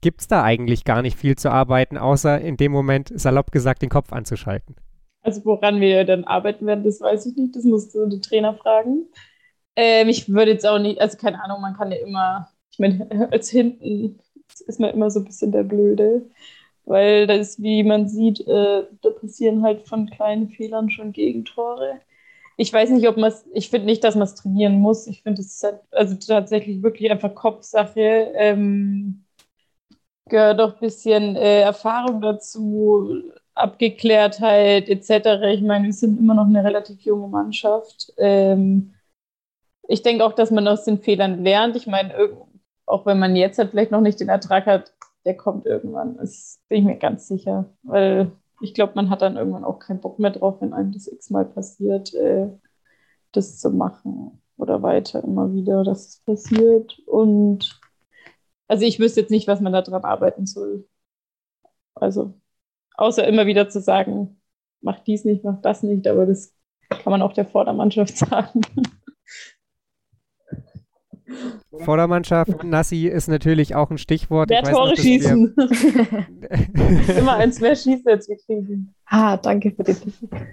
gibt 0.00 0.20
es 0.20 0.28
da 0.28 0.42
eigentlich 0.42 0.84
gar 0.84 1.02
nicht 1.02 1.18
viel 1.18 1.36
zu 1.36 1.50
arbeiten, 1.50 1.98
außer 1.98 2.40
in 2.40 2.56
dem 2.56 2.72
Moment, 2.72 3.12
salopp 3.14 3.52
gesagt, 3.52 3.82
den 3.82 3.90
Kopf 3.90 4.12
anzuschalten? 4.12 4.76
Also 5.22 5.44
woran 5.44 5.80
wir 5.80 6.04
dann 6.04 6.24
arbeiten 6.24 6.66
werden, 6.66 6.84
das 6.84 7.00
weiß 7.00 7.26
ich 7.26 7.36
nicht. 7.36 7.54
Das 7.54 7.64
musst 7.64 7.94
du 7.94 8.06
den 8.06 8.22
Trainer 8.22 8.54
fragen. 8.54 9.06
Ähm, 9.76 10.08
ich 10.08 10.28
würde 10.28 10.52
jetzt 10.52 10.66
auch 10.66 10.78
nicht, 10.78 11.00
also 11.00 11.18
keine 11.18 11.42
Ahnung, 11.44 11.60
man 11.60 11.76
kann 11.76 11.92
ja 11.92 11.98
immer 11.98 12.48
meine, 12.80 13.08
als 13.30 13.50
hinten 13.50 14.18
ist 14.66 14.80
man 14.80 14.90
immer 14.90 15.10
so 15.10 15.20
ein 15.20 15.26
bisschen 15.26 15.52
der 15.52 15.62
Blöde. 15.62 16.28
Weil 16.86 17.26
das, 17.26 17.62
wie 17.62 17.84
man 17.84 18.08
sieht, 18.08 18.40
äh, 18.40 18.84
da 19.02 19.10
passieren 19.10 19.62
halt 19.62 19.86
von 19.86 20.10
kleinen 20.10 20.48
Fehlern 20.48 20.90
schon 20.90 21.12
Gegentore. 21.12 22.00
Ich 22.56 22.72
weiß 22.72 22.90
nicht, 22.90 23.06
ob 23.08 23.16
man 23.16 23.30
es, 23.30 23.46
ich 23.54 23.70
finde 23.70 23.86
nicht, 23.86 24.02
dass 24.02 24.16
man 24.16 24.24
es 24.24 24.34
trainieren 24.34 24.80
muss. 24.80 25.06
Ich 25.06 25.22
finde, 25.22 25.40
es 25.40 25.54
ist 25.54 25.62
halt, 25.62 25.80
also 25.92 26.16
tatsächlich 26.16 26.82
wirklich 26.82 27.10
einfach 27.10 27.34
Kopfsache. 27.34 28.32
Ähm, 28.34 29.24
gehört 30.30 30.60
auch 30.60 30.74
ein 30.74 30.80
bisschen 30.80 31.36
äh, 31.36 31.60
Erfahrung 31.60 32.20
dazu, 32.20 33.22
Abgeklärtheit 33.54 34.88
etc. 34.88 35.44
Ich 35.52 35.62
meine, 35.62 35.86
wir 35.86 35.92
sind 35.92 36.18
immer 36.18 36.34
noch 36.34 36.46
eine 36.46 36.64
relativ 36.64 37.00
junge 37.02 37.28
Mannschaft. 37.28 38.12
Ähm, 38.16 38.94
ich 39.88 40.02
denke 40.02 40.24
auch, 40.24 40.32
dass 40.32 40.50
man 40.50 40.66
aus 40.68 40.84
den 40.84 40.98
Fehlern 40.98 41.42
lernt. 41.42 41.76
Ich 41.76 41.86
meine, 41.86 42.14
auch 42.86 43.06
wenn 43.06 43.18
man 43.18 43.36
jetzt 43.36 43.58
halt 43.58 43.70
vielleicht 43.70 43.90
noch 43.90 44.00
nicht 44.00 44.20
den 44.20 44.28
Ertrag 44.28 44.66
hat, 44.66 44.92
der 45.24 45.36
kommt 45.36 45.66
irgendwann. 45.66 46.16
Das 46.16 46.60
bin 46.68 46.78
ich 46.78 46.84
mir 46.84 46.96
ganz 46.96 47.28
sicher. 47.28 47.66
Weil 47.82 48.30
ich 48.60 48.74
glaube, 48.74 48.92
man 48.94 49.10
hat 49.10 49.22
dann 49.22 49.36
irgendwann 49.36 49.64
auch 49.64 49.78
keinen 49.78 50.00
Bock 50.00 50.18
mehr 50.18 50.30
drauf, 50.30 50.60
wenn 50.60 50.72
einem 50.72 50.92
das 50.92 51.06
x-mal 51.08 51.44
passiert, 51.44 52.14
äh, 52.14 52.48
das 53.32 53.58
zu 53.58 53.70
machen 53.70 54.40
oder 54.56 54.82
weiter 54.82 55.24
immer 55.24 55.52
wieder, 55.52 55.82
dass 55.84 56.08
es 56.08 56.16
passiert. 56.18 56.98
Und 57.06 57.79
also 58.70 58.84
ich 58.84 59.00
wüsste 59.00 59.20
jetzt 59.20 59.30
nicht, 59.30 59.48
was 59.48 59.60
man 59.60 59.72
da 59.72 59.82
dran 59.82 60.04
arbeiten 60.04 60.46
soll. 60.46 60.88
Also, 61.96 62.34
außer 62.94 63.26
immer 63.26 63.46
wieder 63.46 63.68
zu 63.68 63.80
sagen, 63.80 64.40
mach 64.80 65.00
dies 65.00 65.24
nicht, 65.24 65.42
mach 65.42 65.60
das 65.60 65.82
nicht, 65.82 66.06
aber 66.06 66.24
das 66.24 66.54
kann 66.88 67.10
man 67.10 67.20
auch 67.20 67.32
der 67.32 67.46
Vordermannschaft 67.46 68.16
sagen. 68.16 68.60
Vordermannschaft, 71.78 72.62
Nassi 72.62 73.08
ist 73.08 73.26
natürlich 73.26 73.74
auch 73.74 73.90
ein 73.90 73.98
Stichwort. 73.98 74.50
Mehr 74.50 74.62
Tore 74.62 74.90
noch, 74.90 74.96
schießen. 74.96 75.54
Immer 77.18 77.34
eins 77.34 77.60
mehr 77.60 77.74
schießen, 77.74 78.06
als 78.06 78.28
wir 78.28 78.36
kriegen. 78.36 78.94
Ah, 79.06 79.36
danke 79.36 79.72
für 79.72 79.82
die 79.82 79.96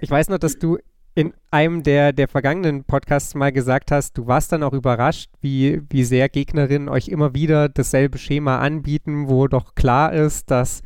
Ich 0.01 0.10
weiß 0.10 0.30
noch, 0.30 0.39
dass 0.39 0.58
du 0.58 0.80
in 1.17 1.34
einem 1.49 1.82
der, 1.82 2.13
der 2.13 2.27
vergangenen 2.27 2.84
Podcasts 2.84 3.34
mal 3.34 3.51
gesagt 3.51 3.89
hast, 3.89 4.15
du 4.19 4.27
warst 4.27 4.51
dann 4.51 4.62
auch 4.62 4.73
überrascht, 4.73 5.32
wie, 5.41 5.82
wie 5.89 6.03
sehr 6.03 6.30
Gegnerinnen 6.30 6.89
euch 6.89 7.08
immer 7.08 7.34
wieder 7.34 7.69
dasselbe 7.69 8.19
Schema 8.19 8.60
anbieten, 8.60 9.27
wo 9.27 9.47
doch 9.47 9.73
klar 9.73 10.13
ist, 10.13 10.51
dass 10.51 10.84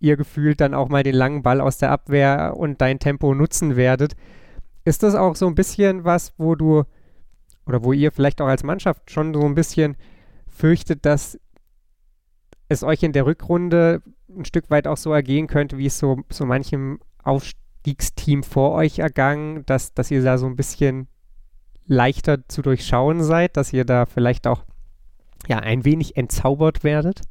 ihr 0.00 0.16
gefühlt 0.16 0.60
dann 0.60 0.74
auch 0.74 0.88
mal 0.88 1.04
den 1.04 1.14
langen 1.14 1.44
Ball 1.44 1.60
aus 1.60 1.78
der 1.78 1.92
Abwehr 1.92 2.54
und 2.56 2.80
dein 2.80 2.98
Tempo 2.98 3.36
nutzen 3.36 3.76
werdet. 3.76 4.16
Ist 4.84 5.04
das 5.04 5.14
auch 5.14 5.36
so 5.36 5.46
ein 5.46 5.54
bisschen 5.54 6.02
was, 6.02 6.32
wo 6.38 6.56
du 6.56 6.82
oder 7.64 7.84
wo 7.84 7.92
ihr 7.92 8.10
vielleicht 8.10 8.40
auch 8.40 8.48
als 8.48 8.64
Mannschaft 8.64 9.12
schon 9.12 9.32
so 9.32 9.42
ein 9.42 9.54
bisschen 9.54 9.96
fürchtet, 10.48 11.06
dass 11.06 11.38
es 12.68 12.82
euch 12.82 13.04
in 13.04 13.12
der 13.12 13.26
Rückrunde 13.26 14.02
ein 14.28 14.44
Stück 14.44 14.70
weit 14.70 14.88
auch 14.88 14.96
so 14.96 15.12
ergehen 15.12 15.46
könnte, 15.46 15.78
wie 15.78 15.86
es 15.86 16.00
so, 16.00 16.24
so 16.30 16.46
manchem 16.46 16.98
Aufstiegsteam 17.78 18.42
vor 18.42 18.72
euch 18.72 18.98
ergangen, 18.98 19.64
dass, 19.66 19.94
dass 19.94 20.10
ihr 20.10 20.22
da 20.22 20.38
so 20.38 20.46
ein 20.46 20.56
bisschen 20.56 21.08
leichter 21.86 22.46
zu 22.48 22.60
durchschauen 22.62 23.22
seid, 23.22 23.56
dass 23.56 23.72
ihr 23.72 23.84
da 23.84 24.04
vielleicht 24.04 24.46
auch 24.46 24.64
ja 25.46 25.58
ein 25.58 25.84
wenig 25.84 26.16
entzaubert 26.16 26.84
werdet? 26.84 27.22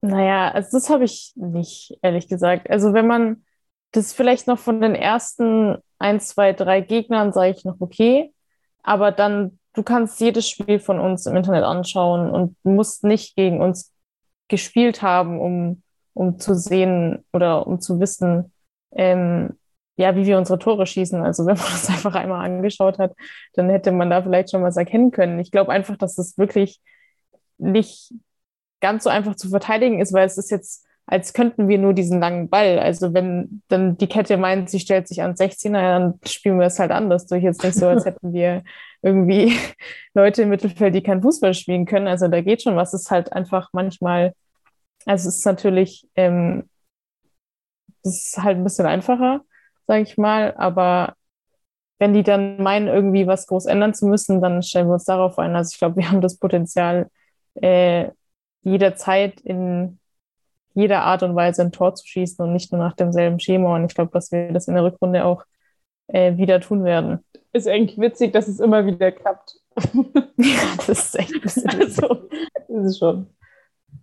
Naja, 0.00 0.50
also 0.52 0.78
das 0.78 0.88
habe 0.88 1.04
ich 1.04 1.32
nicht, 1.34 1.98
ehrlich 2.02 2.28
gesagt. 2.28 2.70
Also 2.70 2.92
wenn 2.92 3.06
man 3.06 3.44
das 3.92 4.12
vielleicht 4.12 4.46
noch 4.46 4.58
von 4.58 4.80
den 4.80 4.94
ersten 4.94 5.76
ein, 5.98 6.20
zwei, 6.20 6.52
drei 6.52 6.80
Gegnern, 6.80 7.32
sage 7.32 7.54
ich 7.56 7.64
noch 7.64 7.80
okay, 7.80 8.32
aber 8.82 9.12
dann 9.12 9.58
du 9.74 9.82
kannst 9.82 10.20
jedes 10.20 10.48
Spiel 10.48 10.78
von 10.78 11.00
uns 11.00 11.26
im 11.26 11.36
Internet 11.36 11.64
anschauen 11.64 12.30
und 12.30 12.56
musst 12.62 13.04
nicht 13.04 13.36
gegen 13.36 13.60
uns 13.60 13.92
gespielt 14.48 15.02
haben, 15.02 15.40
um, 15.40 15.82
um 16.14 16.38
zu 16.38 16.54
sehen 16.54 17.24
oder 17.32 17.66
um 17.66 17.80
zu 17.80 18.00
wissen, 18.00 18.52
ähm, 18.92 19.58
ja, 19.96 20.14
wie 20.14 20.26
wir 20.26 20.38
unsere 20.38 20.58
Tore 20.58 20.86
schießen. 20.86 21.22
Also 21.22 21.46
wenn 21.46 21.56
man 21.56 21.66
das 21.70 21.88
einfach 21.88 22.14
einmal 22.14 22.44
angeschaut 22.44 22.98
hat, 22.98 23.14
dann 23.54 23.68
hätte 23.70 23.92
man 23.92 24.10
da 24.10 24.22
vielleicht 24.22 24.50
schon 24.50 24.62
was 24.62 24.76
erkennen 24.76 25.10
können. 25.10 25.38
Ich 25.38 25.50
glaube 25.50 25.72
einfach, 25.72 25.96
dass 25.96 26.18
es 26.18 26.38
wirklich 26.38 26.80
nicht 27.58 28.12
ganz 28.80 29.04
so 29.04 29.10
einfach 29.10 29.36
zu 29.36 29.48
verteidigen 29.48 30.00
ist, 30.00 30.12
weil 30.12 30.26
es 30.26 30.36
ist 30.36 30.50
jetzt, 30.50 30.86
als 31.06 31.32
könnten 31.32 31.68
wir 31.68 31.78
nur 31.78 31.94
diesen 31.94 32.20
langen 32.20 32.50
Ball. 32.50 32.78
Also 32.78 33.14
wenn 33.14 33.62
dann 33.68 33.96
die 33.96 34.08
Kette 34.08 34.36
meint, 34.36 34.68
sie 34.70 34.80
stellt 34.80 35.08
sich 35.08 35.22
an 35.22 35.34
16er, 35.34 35.72
dann 35.72 36.20
spielen 36.26 36.58
wir 36.58 36.66
es 36.66 36.78
halt 36.78 36.90
anders 36.90 37.26
durch. 37.26 37.42
Jetzt 37.42 37.64
nicht 37.64 37.74
so, 37.74 37.86
als 37.86 38.04
hätten 38.06 38.32
wir 38.32 38.62
irgendwie 39.02 39.56
Leute 40.14 40.42
im 40.42 40.50
Mittelfeld, 40.50 40.94
die 40.94 41.02
kein 41.02 41.22
Fußball 41.22 41.54
spielen 41.54 41.86
können. 41.86 42.08
Also 42.08 42.28
da 42.28 42.40
geht 42.42 42.62
schon 42.62 42.76
was. 42.76 42.92
Es 42.92 43.02
ist 43.02 43.10
halt 43.10 43.32
einfach 43.32 43.70
manchmal, 43.72 44.34
also 45.06 45.28
es 45.28 45.36
ist 45.36 45.46
natürlich, 45.46 46.06
ähm, 46.16 46.68
das 48.02 48.14
ist 48.14 48.38
halt 48.42 48.58
ein 48.58 48.64
bisschen 48.64 48.86
einfacher, 48.86 49.40
sage 49.86 50.02
ich 50.02 50.18
mal, 50.18 50.54
aber 50.56 51.14
wenn 51.98 52.12
die 52.12 52.22
dann 52.22 52.62
meinen, 52.62 52.88
irgendwie 52.88 53.26
was 53.26 53.46
groß 53.46 53.66
ändern 53.66 53.94
zu 53.94 54.06
müssen, 54.06 54.42
dann 54.42 54.62
stellen 54.62 54.88
wir 54.88 54.94
uns 54.94 55.04
darauf 55.04 55.38
ein. 55.38 55.56
Also 55.56 55.70
ich 55.72 55.78
glaube, 55.78 55.96
wir 55.96 56.10
haben 56.10 56.20
das 56.20 56.38
Potenzial, 56.38 57.10
äh, 57.54 58.10
jederzeit 58.62 59.40
in 59.42 59.98
jeder 60.74 61.02
Art 61.02 61.22
und 61.22 61.34
Weise 61.36 61.62
ein 61.62 61.72
Tor 61.72 61.94
zu 61.94 62.06
schießen 62.06 62.44
und 62.44 62.52
nicht 62.52 62.72
nur 62.72 62.82
nach 62.82 62.94
demselben 62.94 63.40
Schema. 63.40 63.76
Und 63.76 63.86
ich 63.86 63.94
glaube, 63.94 64.10
dass 64.12 64.32
wir 64.32 64.52
das 64.52 64.68
in 64.68 64.74
der 64.74 64.84
Rückrunde 64.84 65.24
auch 65.24 65.44
äh, 66.08 66.36
wieder 66.36 66.60
tun 66.60 66.84
werden 66.84 67.24
ist 67.56 67.66
eigentlich 67.66 67.98
witzig, 67.98 68.32
dass 68.32 68.46
es 68.46 68.60
immer 68.60 68.86
wieder 68.86 69.10
klappt. 69.10 69.58
ja, 70.36 70.76
das 70.86 70.88
ist 70.88 71.18
echt 71.18 71.34
ein 71.34 71.40
bisschen 71.42 71.70
also, 71.80 72.28
das 72.68 72.86
ist 72.86 72.98
schon 72.98 73.26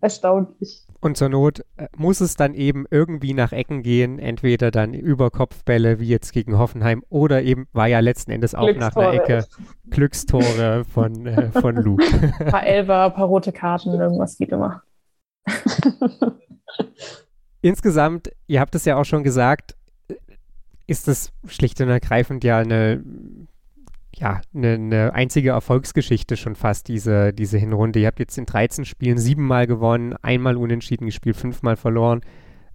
erstaunlich. 0.03 0.85
Und 0.99 1.17
zur 1.17 1.29
Not 1.29 1.61
äh, 1.77 1.87
muss 1.97 2.21
es 2.21 2.35
dann 2.35 2.53
eben 2.53 2.85
irgendwie 2.91 3.33
nach 3.33 3.51
Ecken 3.51 3.81
gehen, 3.83 4.19
entweder 4.19 4.71
dann 4.71 4.93
über 4.93 5.31
Kopfbälle 5.31 5.99
wie 5.99 6.07
jetzt 6.07 6.33
gegen 6.33 6.57
Hoffenheim 6.57 7.03
oder 7.09 7.41
eben 7.41 7.67
war 7.73 7.87
ja 7.87 7.99
letzten 7.99 8.31
Endes 8.31 8.53
auch 8.55 8.73
nach 8.75 8.95
einer 8.95 9.13
Ecke 9.13 9.45
Glückstore 9.89 10.85
von, 10.85 11.25
äh, 11.25 11.51
von 11.51 11.75
Luke. 11.75 12.03
Ein 12.39 12.45
paar 12.51 12.65
Elfer, 12.65 13.05
ein 13.05 13.13
paar 13.13 13.27
rote 13.27 13.51
Karten, 13.51 13.99
irgendwas 13.99 14.37
geht 14.37 14.51
immer. 14.51 14.83
Insgesamt, 17.61 18.31
ihr 18.47 18.59
habt 18.59 18.75
es 18.75 18.85
ja 18.85 18.97
auch 18.97 19.05
schon 19.05 19.23
gesagt, 19.23 19.75
ist 20.85 21.07
das 21.07 21.31
schlicht 21.47 21.79
und 21.81 21.89
ergreifend 21.89 22.43
ja 22.43 22.59
eine, 22.59 23.03
ja, 24.15 24.41
eine, 24.53 24.73
eine, 24.73 25.13
einzige 25.13 25.49
Erfolgsgeschichte 25.49 26.37
schon 26.37 26.55
fast, 26.55 26.87
diese, 26.87 27.33
diese 27.33 27.57
Hinrunde. 27.57 27.99
Ihr 27.99 28.07
habt 28.07 28.19
jetzt 28.19 28.37
in 28.37 28.45
13 28.45 28.85
Spielen 28.85 29.17
siebenmal 29.17 29.67
gewonnen, 29.67 30.15
einmal 30.21 30.57
unentschieden 30.57 31.05
gespielt, 31.05 31.35
fünfmal 31.35 31.75
verloren. 31.75 32.21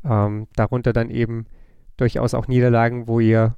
Ähm, 0.04 0.48
darunter 0.54 0.92
dann 0.92 1.10
eben 1.10 1.46
durchaus 1.96 2.34
auch 2.34 2.48
Niederlagen, 2.48 3.08
wo 3.08 3.20
ihr, 3.20 3.56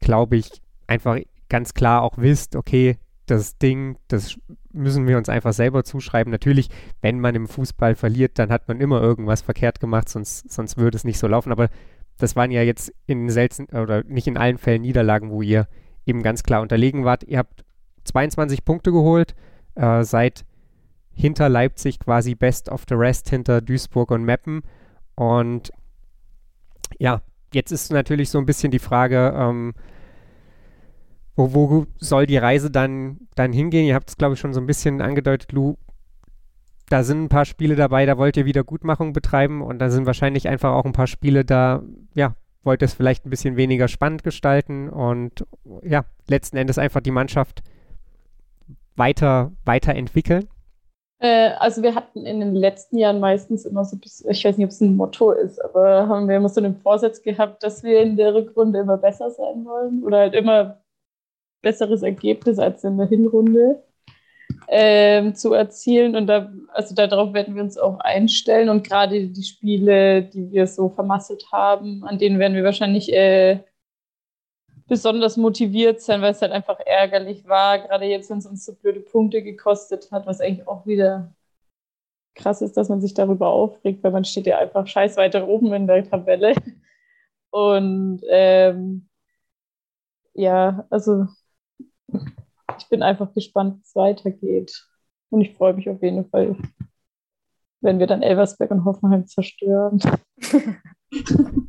glaube 0.00 0.36
ich, 0.36 0.62
einfach 0.86 1.18
ganz 1.48 1.74
klar 1.74 2.02
auch 2.02 2.18
wisst, 2.18 2.56
okay, 2.56 2.96
das 3.26 3.58
Ding, 3.58 3.98
das 4.08 4.38
müssen 4.72 5.06
wir 5.06 5.16
uns 5.16 5.28
einfach 5.28 5.52
selber 5.52 5.84
zuschreiben. 5.84 6.30
Natürlich, 6.30 6.68
wenn 7.00 7.20
man 7.20 7.34
im 7.34 7.46
Fußball 7.46 7.94
verliert, 7.94 8.38
dann 8.38 8.50
hat 8.50 8.68
man 8.68 8.80
immer 8.80 9.00
irgendwas 9.00 9.42
verkehrt 9.42 9.80
gemacht, 9.80 10.08
sonst, 10.08 10.50
sonst 10.50 10.76
würde 10.76 10.96
es 10.96 11.04
nicht 11.04 11.18
so 11.18 11.26
laufen. 11.26 11.52
Aber 11.52 11.68
das 12.18 12.36
waren 12.36 12.50
ja 12.50 12.62
jetzt 12.62 12.92
in 13.06 13.28
selten 13.30 13.64
oder 13.76 14.02
nicht 14.04 14.26
in 14.26 14.36
allen 14.36 14.58
Fällen 14.58 14.82
Niederlagen, 14.82 15.30
wo 15.30 15.42
ihr 15.42 15.66
eben 16.06 16.22
ganz 16.22 16.42
klar 16.42 16.62
unterlegen 16.62 17.04
wart. 17.04 17.24
Ihr 17.24 17.38
habt 17.38 17.64
22 18.04 18.64
Punkte 18.64 18.92
geholt, 18.92 19.34
äh, 19.74 20.02
seid 20.04 20.44
hinter 21.14 21.48
Leipzig 21.48 21.98
quasi 22.00 22.34
best 22.34 22.68
of 22.68 22.84
the 22.88 22.94
rest, 22.94 23.28
hinter 23.30 23.60
Duisburg 23.60 24.10
und 24.10 24.24
Meppen. 24.24 24.62
Und 25.14 25.70
ja, 26.98 27.22
jetzt 27.52 27.70
ist 27.70 27.92
natürlich 27.92 28.30
so 28.30 28.38
ein 28.38 28.46
bisschen 28.46 28.70
die 28.70 28.78
Frage, 28.78 29.34
ähm, 29.36 29.74
wo, 31.36 31.52
wo, 31.54 31.86
soll 31.98 32.26
die 32.26 32.36
Reise 32.36 32.70
dann, 32.70 33.20
dann 33.34 33.52
hingehen? 33.52 33.86
Ihr 33.86 33.94
habt 33.94 34.10
es, 34.10 34.16
glaube 34.16 34.34
ich, 34.34 34.40
schon 34.40 34.52
so 34.52 34.60
ein 34.60 34.66
bisschen 34.66 35.00
angedeutet, 35.00 35.52
Lou 35.52 35.76
da 36.92 37.04
sind 37.04 37.22
ein 37.22 37.28
paar 37.30 37.46
Spiele 37.46 37.74
dabei, 37.74 38.04
da 38.04 38.18
wollt 38.18 38.36
ihr 38.36 38.44
Wiedergutmachung 38.44 39.14
betreiben 39.14 39.62
und 39.62 39.78
da 39.78 39.88
sind 39.88 40.04
wahrscheinlich 40.04 40.46
einfach 40.48 40.72
auch 40.72 40.84
ein 40.84 40.92
paar 40.92 41.06
Spiele 41.06 41.42
da, 41.42 41.82
ja, 42.14 42.34
wollt 42.64 42.82
ihr 42.82 42.86
es 42.86 42.94
vielleicht 42.94 43.26
ein 43.26 43.30
bisschen 43.30 43.56
weniger 43.56 43.88
spannend 43.88 44.24
gestalten 44.24 44.88
und 44.88 45.44
ja, 45.82 46.04
letzten 46.28 46.56
Endes 46.56 46.78
einfach 46.78 47.00
die 47.00 47.10
Mannschaft 47.10 47.62
weiter, 48.96 49.52
weiterentwickeln? 49.64 50.48
Äh, 51.18 51.50
also 51.58 51.82
wir 51.82 51.94
hatten 51.94 52.26
in 52.26 52.40
den 52.40 52.54
letzten 52.54 52.98
Jahren 52.98 53.20
meistens 53.20 53.64
immer 53.64 53.84
so, 53.84 53.96
ich 54.02 54.44
weiß 54.44 54.56
nicht, 54.56 54.64
ob 54.64 54.70
es 54.70 54.80
ein 54.80 54.96
Motto 54.96 55.30
ist, 55.32 55.64
aber 55.64 56.08
haben 56.08 56.28
wir 56.28 56.36
immer 56.36 56.48
so 56.48 56.60
einen 56.60 56.76
Vorsatz 56.76 57.22
gehabt, 57.22 57.62
dass 57.62 57.82
wir 57.82 58.02
in 58.02 58.16
der 58.16 58.34
Rückrunde 58.34 58.80
immer 58.80 58.98
besser 58.98 59.30
sein 59.30 59.64
wollen 59.64 60.02
oder 60.02 60.18
halt 60.18 60.34
immer 60.34 60.82
besseres 61.62 62.02
Ergebnis 62.02 62.58
als 62.58 62.82
in 62.84 62.98
der 62.98 63.06
Hinrunde 63.06 63.82
ähm, 64.68 65.34
zu 65.34 65.52
erzielen. 65.52 66.16
Und 66.16 66.26
da, 66.26 66.52
also 66.68 66.94
darauf 66.94 67.32
werden 67.32 67.54
wir 67.54 67.62
uns 67.62 67.78
auch 67.78 67.98
einstellen. 68.00 68.68
Und 68.68 68.86
gerade 68.86 69.28
die 69.28 69.42
Spiele, 69.42 70.22
die 70.22 70.50
wir 70.50 70.66
so 70.66 70.88
vermasselt 70.88 71.46
haben, 71.52 72.04
an 72.04 72.18
denen 72.18 72.38
werden 72.38 72.54
wir 72.54 72.64
wahrscheinlich 72.64 73.12
äh, 73.12 73.60
besonders 74.86 75.36
motiviert 75.36 76.00
sein, 76.00 76.20
weil 76.22 76.32
es 76.32 76.42
halt 76.42 76.52
einfach 76.52 76.78
ärgerlich 76.80 77.46
war. 77.46 77.78
Gerade 77.78 78.06
jetzt, 78.06 78.30
wenn 78.30 78.38
es 78.38 78.46
uns 78.46 78.64
so 78.64 78.74
blöde 78.74 79.00
Punkte 79.00 79.42
gekostet 79.42 80.10
hat, 80.12 80.26
was 80.26 80.40
eigentlich 80.40 80.68
auch 80.68 80.86
wieder 80.86 81.34
krass 82.34 82.62
ist, 82.62 82.76
dass 82.76 82.88
man 82.88 83.00
sich 83.00 83.14
darüber 83.14 83.48
aufregt, 83.48 84.02
weil 84.02 84.12
man 84.12 84.24
steht 84.24 84.46
ja 84.46 84.58
einfach 84.58 84.86
scheiß 84.86 85.16
weiter 85.16 85.48
oben 85.48 85.72
in 85.72 85.86
der 85.86 86.08
Tabelle. 86.08 86.54
Und 87.50 88.22
ähm, 88.28 89.08
ja, 90.34 90.86
also 90.90 91.26
ich 92.78 92.88
bin 92.88 93.02
einfach 93.02 93.32
gespannt, 93.34 93.76
wie 93.76 93.82
es 93.82 93.94
weitergeht. 93.94 94.88
Und 95.30 95.40
ich 95.40 95.54
freue 95.54 95.74
mich 95.74 95.88
auf 95.88 96.02
jeden 96.02 96.28
Fall, 96.28 96.56
wenn 97.80 97.98
wir 97.98 98.06
dann 98.06 98.22
Elversberg 98.22 98.70
und 98.70 98.84
Hoffenheim 98.84 99.26
zerstören. 99.26 99.98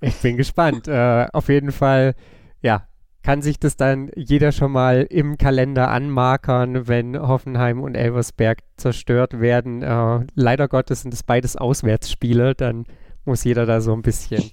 ich 0.00 0.16
bin 0.20 0.36
gespannt. 0.36 0.88
Äh, 0.88 1.26
auf 1.32 1.48
jeden 1.48 1.72
Fall, 1.72 2.14
ja, 2.60 2.86
kann 3.22 3.40
sich 3.40 3.58
das 3.58 3.76
dann 3.76 4.10
jeder 4.16 4.52
schon 4.52 4.72
mal 4.72 5.06
im 5.08 5.38
Kalender 5.38 5.90
anmarkern, 5.90 6.88
wenn 6.88 7.18
Hoffenheim 7.18 7.80
und 7.80 7.94
Elversberg 7.94 8.58
zerstört 8.76 9.40
werden. 9.40 9.82
Äh, 9.82 10.26
leider 10.34 10.68
Gottes 10.68 11.02
sind 11.02 11.14
es 11.14 11.22
beides 11.22 11.56
Auswärtsspiele, 11.56 12.54
dann 12.54 12.84
muss 13.24 13.44
jeder 13.44 13.64
da 13.64 13.80
so 13.80 13.92
ein 13.92 14.02
bisschen 14.02 14.50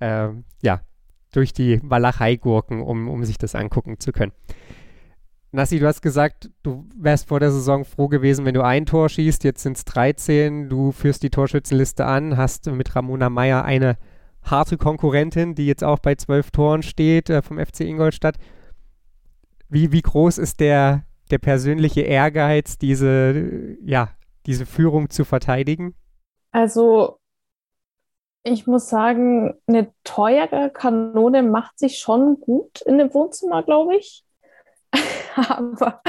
äh, 0.00 0.28
ja, 0.62 0.80
durch 1.32 1.52
die 1.52 1.80
Walachei-Gurken, 1.82 2.82
um, 2.82 3.08
um 3.08 3.24
sich 3.24 3.38
das 3.38 3.54
angucken 3.54 4.00
zu 4.00 4.12
können. 4.12 4.32
Nassi, 5.50 5.78
du 5.78 5.86
hast 5.86 6.02
gesagt, 6.02 6.50
du 6.62 6.84
wärst 6.94 7.28
vor 7.28 7.40
der 7.40 7.50
Saison 7.50 7.84
froh 7.84 8.08
gewesen, 8.08 8.44
wenn 8.44 8.54
du 8.54 8.62
ein 8.62 8.84
Tor 8.84 9.08
schießt. 9.08 9.44
Jetzt 9.44 9.62
sind 9.62 9.78
es 9.78 9.84
13. 9.86 10.68
Du 10.68 10.92
führst 10.92 11.22
die 11.22 11.30
Torschützenliste 11.30 12.04
an, 12.04 12.36
hast 12.36 12.66
mit 12.66 12.94
Ramona 12.94 13.30
Meyer 13.30 13.64
eine 13.64 13.96
harte 14.42 14.76
Konkurrentin, 14.76 15.54
die 15.54 15.66
jetzt 15.66 15.84
auch 15.84 16.00
bei 16.00 16.14
zwölf 16.16 16.50
Toren 16.50 16.82
steht 16.82 17.30
äh, 17.30 17.40
vom 17.40 17.58
FC 17.58 17.80
Ingolstadt. 17.80 18.36
Wie, 19.70 19.90
wie 19.90 20.02
groß 20.02 20.38
ist 20.38 20.60
der, 20.60 21.04
der 21.30 21.38
persönliche 21.38 22.02
Ehrgeiz, 22.02 22.78
diese, 22.78 23.76
ja, 23.82 24.10
diese 24.46 24.66
Führung 24.66 25.08
zu 25.08 25.24
verteidigen? 25.24 25.94
Also, 26.50 27.18
ich 28.42 28.66
muss 28.66 28.88
sagen, 28.88 29.54
eine 29.66 29.92
teure 30.04 30.70
Kanone 30.70 31.42
macht 31.42 31.78
sich 31.78 31.98
schon 31.98 32.40
gut 32.40 32.82
in 32.82 32.98
dem 32.98 33.12
Wohnzimmer, 33.12 33.62
glaube 33.62 33.96
ich. 33.96 34.24
Aber 35.36 36.02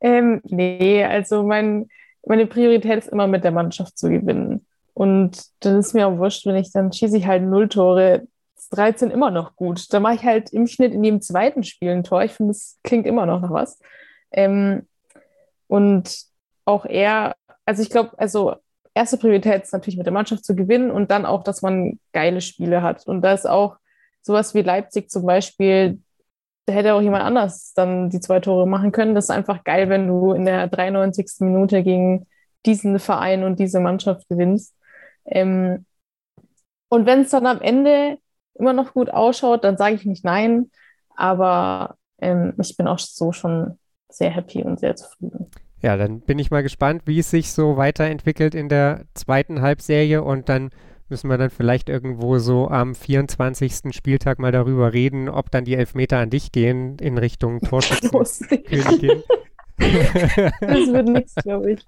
ähm, 0.00 0.40
nee, 0.44 1.04
also 1.04 1.42
mein, 1.42 1.88
meine 2.26 2.46
Priorität 2.46 2.98
ist 2.98 3.08
immer 3.08 3.26
mit 3.26 3.44
der 3.44 3.50
Mannschaft 3.50 3.98
zu 3.98 4.08
gewinnen. 4.08 4.66
Und 4.94 5.44
dann 5.60 5.78
ist 5.78 5.94
mir 5.94 6.08
auch 6.08 6.18
wurscht, 6.18 6.46
wenn 6.46 6.56
ich 6.56 6.72
dann 6.72 6.92
schieße 6.92 7.16
ich 7.16 7.26
halt 7.26 7.42
null 7.42 7.68
Tore. 7.68 8.26
13 8.70 9.10
immer 9.10 9.30
noch 9.30 9.56
gut. 9.56 9.92
Da 9.92 10.00
mache 10.00 10.16
ich 10.16 10.24
halt 10.24 10.52
im 10.52 10.66
Schnitt 10.66 10.92
in 10.92 11.02
jedem 11.02 11.22
zweiten 11.22 11.64
Spiel 11.64 11.90
ein 11.90 12.04
Tor. 12.04 12.22
Ich 12.22 12.32
finde, 12.32 12.50
es 12.50 12.78
klingt 12.84 13.06
immer 13.06 13.24
noch 13.24 13.40
nach 13.40 13.50
was. 13.50 13.78
Ähm, 14.30 14.86
und 15.68 16.24
auch 16.64 16.84
er, 16.84 17.34
also 17.64 17.82
ich 17.82 17.90
glaube, 17.90 18.18
also 18.18 18.56
erste 18.94 19.16
Priorität 19.16 19.62
ist 19.62 19.72
natürlich 19.72 19.96
mit 19.96 20.06
der 20.06 20.12
Mannschaft 20.12 20.44
zu 20.44 20.54
gewinnen 20.54 20.90
und 20.90 21.10
dann 21.10 21.24
auch, 21.24 21.44
dass 21.44 21.62
man 21.62 21.98
geile 22.12 22.40
Spiele 22.40 22.82
hat. 22.82 23.06
Und 23.06 23.22
da 23.22 23.32
ist 23.32 23.48
auch 23.48 23.76
sowas 24.22 24.54
wie 24.54 24.62
Leipzig 24.62 25.10
zum 25.10 25.24
Beispiel, 25.24 26.00
da 26.68 26.74
hätte 26.74 26.92
auch 26.92 27.00
jemand 27.00 27.24
anders 27.24 27.72
dann 27.72 28.10
die 28.10 28.20
zwei 28.20 28.40
Tore 28.40 28.68
machen 28.68 28.92
können. 28.92 29.14
Das 29.14 29.24
ist 29.24 29.30
einfach 29.30 29.64
geil, 29.64 29.88
wenn 29.88 30.06
du 30.06 30.32
in 30.32 30.44
der 30.44 30.68
93. 30.68 31.26
Minute 31.40 31.82
gegen 31.82 32.26
diesen 32.66 32.98
Verein 32.98 33.42
und 33.42 33.58
diese 33.58 33.80
Mannschaft 33.80 34.28
gewinnst. 34.28 34.74
Ähm, 35.24 35.86
und 36.90 37.06
wenn 37.06 37.22
es 37.22 37.30
dann 37.30 37.46
am 37.46 37.62
Ende 37.62 38.18
immer 38.52 38.74
noch 38.74 38.92
gut 38.92 39.08
ausschaut, 39.08 39.64
dann 39.64 39.78
sage 39.78 39.94
ich 39.94 40.04
nicht 40.04 40.26
nein. 40.26 40.70
Aber 41.16 41.96
ähm, 42.20 42.52
ich 42.60 42.76
bin 42.76 42.86
auch 42.86 42.98
so 42.98 43.32
schon 43.32 43.78
sehr 44.10 44.30
happy 44.30 44.62
und 44.62 44.78
sehr 44.78 44.94
zufrieden. 44.94 45.50
Ja, 45.80 45.96
dann 45.96 46.20
bin 46.20 46.38
ich 46.38 46.50
mal 46.50 46.62
gespannt, 46.62 47.02
wie 47.06 47.20
es 47.20 47.30
sich 47.30 47.50
so 47.50 47.78
weiterentwickelt 47.78 48.54
in 48.54 48.68
der 48.68 49.06
zweiten 49.14 49.62
Halbserie 49.62 50.22
und 50.22 50.50
dann 50.50 50.68
müssen 51.10 51.30
wir 51.30 51.38
dann 51.38 51.50
vielleicht 51.50 51.88
irgendwo 51.88 52.38
so 52.38 52.68
am 52.68 52.94
24. 52.94 53.94
Spieltag 53.94 54.38
mal 54.38 54.52
darüber 54.52 54.92
reden, 54.92 55.28
ob 55.28 55.50
dann 55.50 55.64
die 55.64 55.74
Elfmeter 55.74 56.18
an 56.18 56.30
dich 56.30 56.52
gehen 56.52 56.98
in 56.98 57.18
Richtung 57.18 57.60
Torschützenkönigin. 57.68 59.22
das 59.78 60.92
wird 60.92 61.08
nichts, 61.08 61.34
glaube 61.36 61.72
ich. 61.72 61.84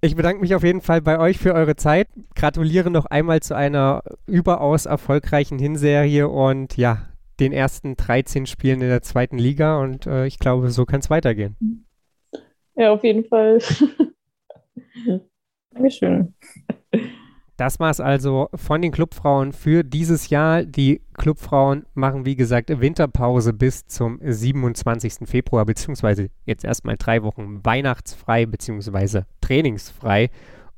Ich 0.00 0.16
bedanke 0.16 0.40
mich 0.40 0.54
auf 0.54 0.62
jeden 0.62 0.82
Fall 0.82 1.00
bei 1.00 1.18
euch 1.18 1.38
für 1.38 1.54
eure 1.54 1.76
Zeit. 1.76 2.08
Gratuliere 2.34 2.90
noch 2.90 3.06
einmal 3.06 3.40
zu 3.40 3.56
einer 3.56 4.02
überaus 4.26 4.86
erfolgreichen 4.86 5.58
Hinserie 5.58 6.28
und 6.28 6.76
ja, 6.76 7.08
den 7.40 7.52
ersten 7.52 7.96
13 7.96 8.46
Spielen 8.46 8.80
in 8.80 8.88
der 8.88 9.02
zweiten 9.02 9.38
Liga 9.38 9.78
und 9.78 10.06
äh, 10.06 10.26
ich 10.26 10.38
glaube, 10.38 10.70
so 10.70 10.84
kann 10.84 11.00
es 11.00 11.10
weitergehen. 11.10 11.56
Ja, 12.76 12.92
auf 12.92 13.04
jeden 13.04 13.24
Fall. 13.24 13.58
Dankeschön. 15.70 16.34
Das 17.56 17.78
war 17.78 17.90
es 17.90 18.00
also 18.00 18.48
von 18.54 18.82
den 18.82 18.90
Clubfrauen 18.90 19.52
für 19.52 19.84
dieses 19.84 20.28
Jahr. 20.28 20.64
Die 20.64 21.02
Clubfrauen 21.14 21.86
machen, 21.94 22.26
wie 22.26 22.34
gesagt, 22.34 22.68
Winterpause 22.80 23.52
bis 23.52 23.86
zum 23.86 24.18
27. 24.20 25.28
Februar, 25.28 25.64
beziehungsweise 25.64 26.30
jetzt 26.46 26.64
erstmal 26.64 26.96
drei 26.96 27.22
Wochen 27.22 27.64
weihnachtsfrei, 27.64 28.46
beziehungsweise 28.46 29.26
trainingsfrei. 29.40 30.30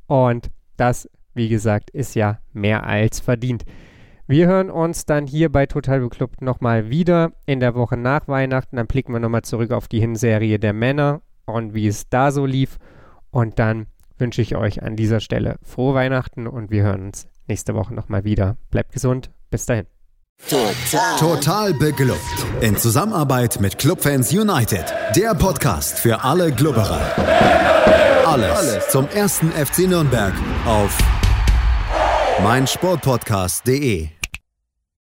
Und 0.06 0.50
das, 0.76 1.08
wie 1.32 1.48
gesagt, 1.48 1.88
ist 1.90 2.14
ja 2.14 2.40
mehr 2.52 2.84
als 2.84 3.20
verdient. 3.20 3.64
Wir 4.26 4.46
hören 4.46 4.70
uns 4.70 5.06
dann 5.06 5.26
hier 5.26 5.50
bei 5.50 5.64
Total 5.66 6.00
Beklubbt 6.00 6.42
nochmal 6.42 6.90
wieder 6.90 7.32
in 7.46 7.60
der 7.60 7.74
Woche 7.74 7.96
nach 7.96 8.28
Weihnachten. 8.28 8.76
Dann 8.76 8.86
blicken 8.86 9.12
wir 9.12 9.20
nochmal 9.20 9.42
zurück 9.42 9.70
auf 9.70 9.88
die 9.88 10.00
Hinserie 10.00 10.58
der 10.58 10.74
Männer 10.74 11.22
und 11.46 11.74
wie 11.74 11.86
es 11.86 12.08
da 12.08 12.30
so 12.30 12.44
lief. 12.46 12.76
Und 13.30 13.58
dann 13.58 13.86
wünsche 14.18 14.42
ich 14.42 14.56
euch 14.56 14.82
an 14.82 14.96
dieser 14.96 15.20
Stelle 15.20 15.56
frohe 15.62 15.94
Weihnachten 15.94 16.46
und 16.46 16.70
wir 16.70 16.82
hören 16.82 17.06
uns 17.06 17.26
nächste 17.46 17.74
Woche 17.74 17.94
nochmal 17.94 18.24
wieder. 18.24 18.56
Bleibt 18.70 18.92
gesund. 18.92 19.30
Bis 19.50 19.66
dahin. 19.66 19.86
Total. 20.50 21.16
Total 21.18 21.74
beglückt. 21.74 22.20
In 22.60 22.76
Zusammenarbeit 22.76 23.58
mit 23.60 23.78
Clubfans 23.78 24.32
United. 24.32 24.84
Der 25.16 25.34
Podcast 25.34 25.98
für 25.98 26.24
alle 26.24 26.52
Glubberer. 26.52 27.00
Alles, 28.26 28.56
Alles 28.58 28.88
zum 28.88 29.08
ersten 29.08 29.50
FC 29.50 29.88
Nürnberg 29.88 30.34
auf 30.66 30.98
meinsportpodcast.de. 32.42 34.08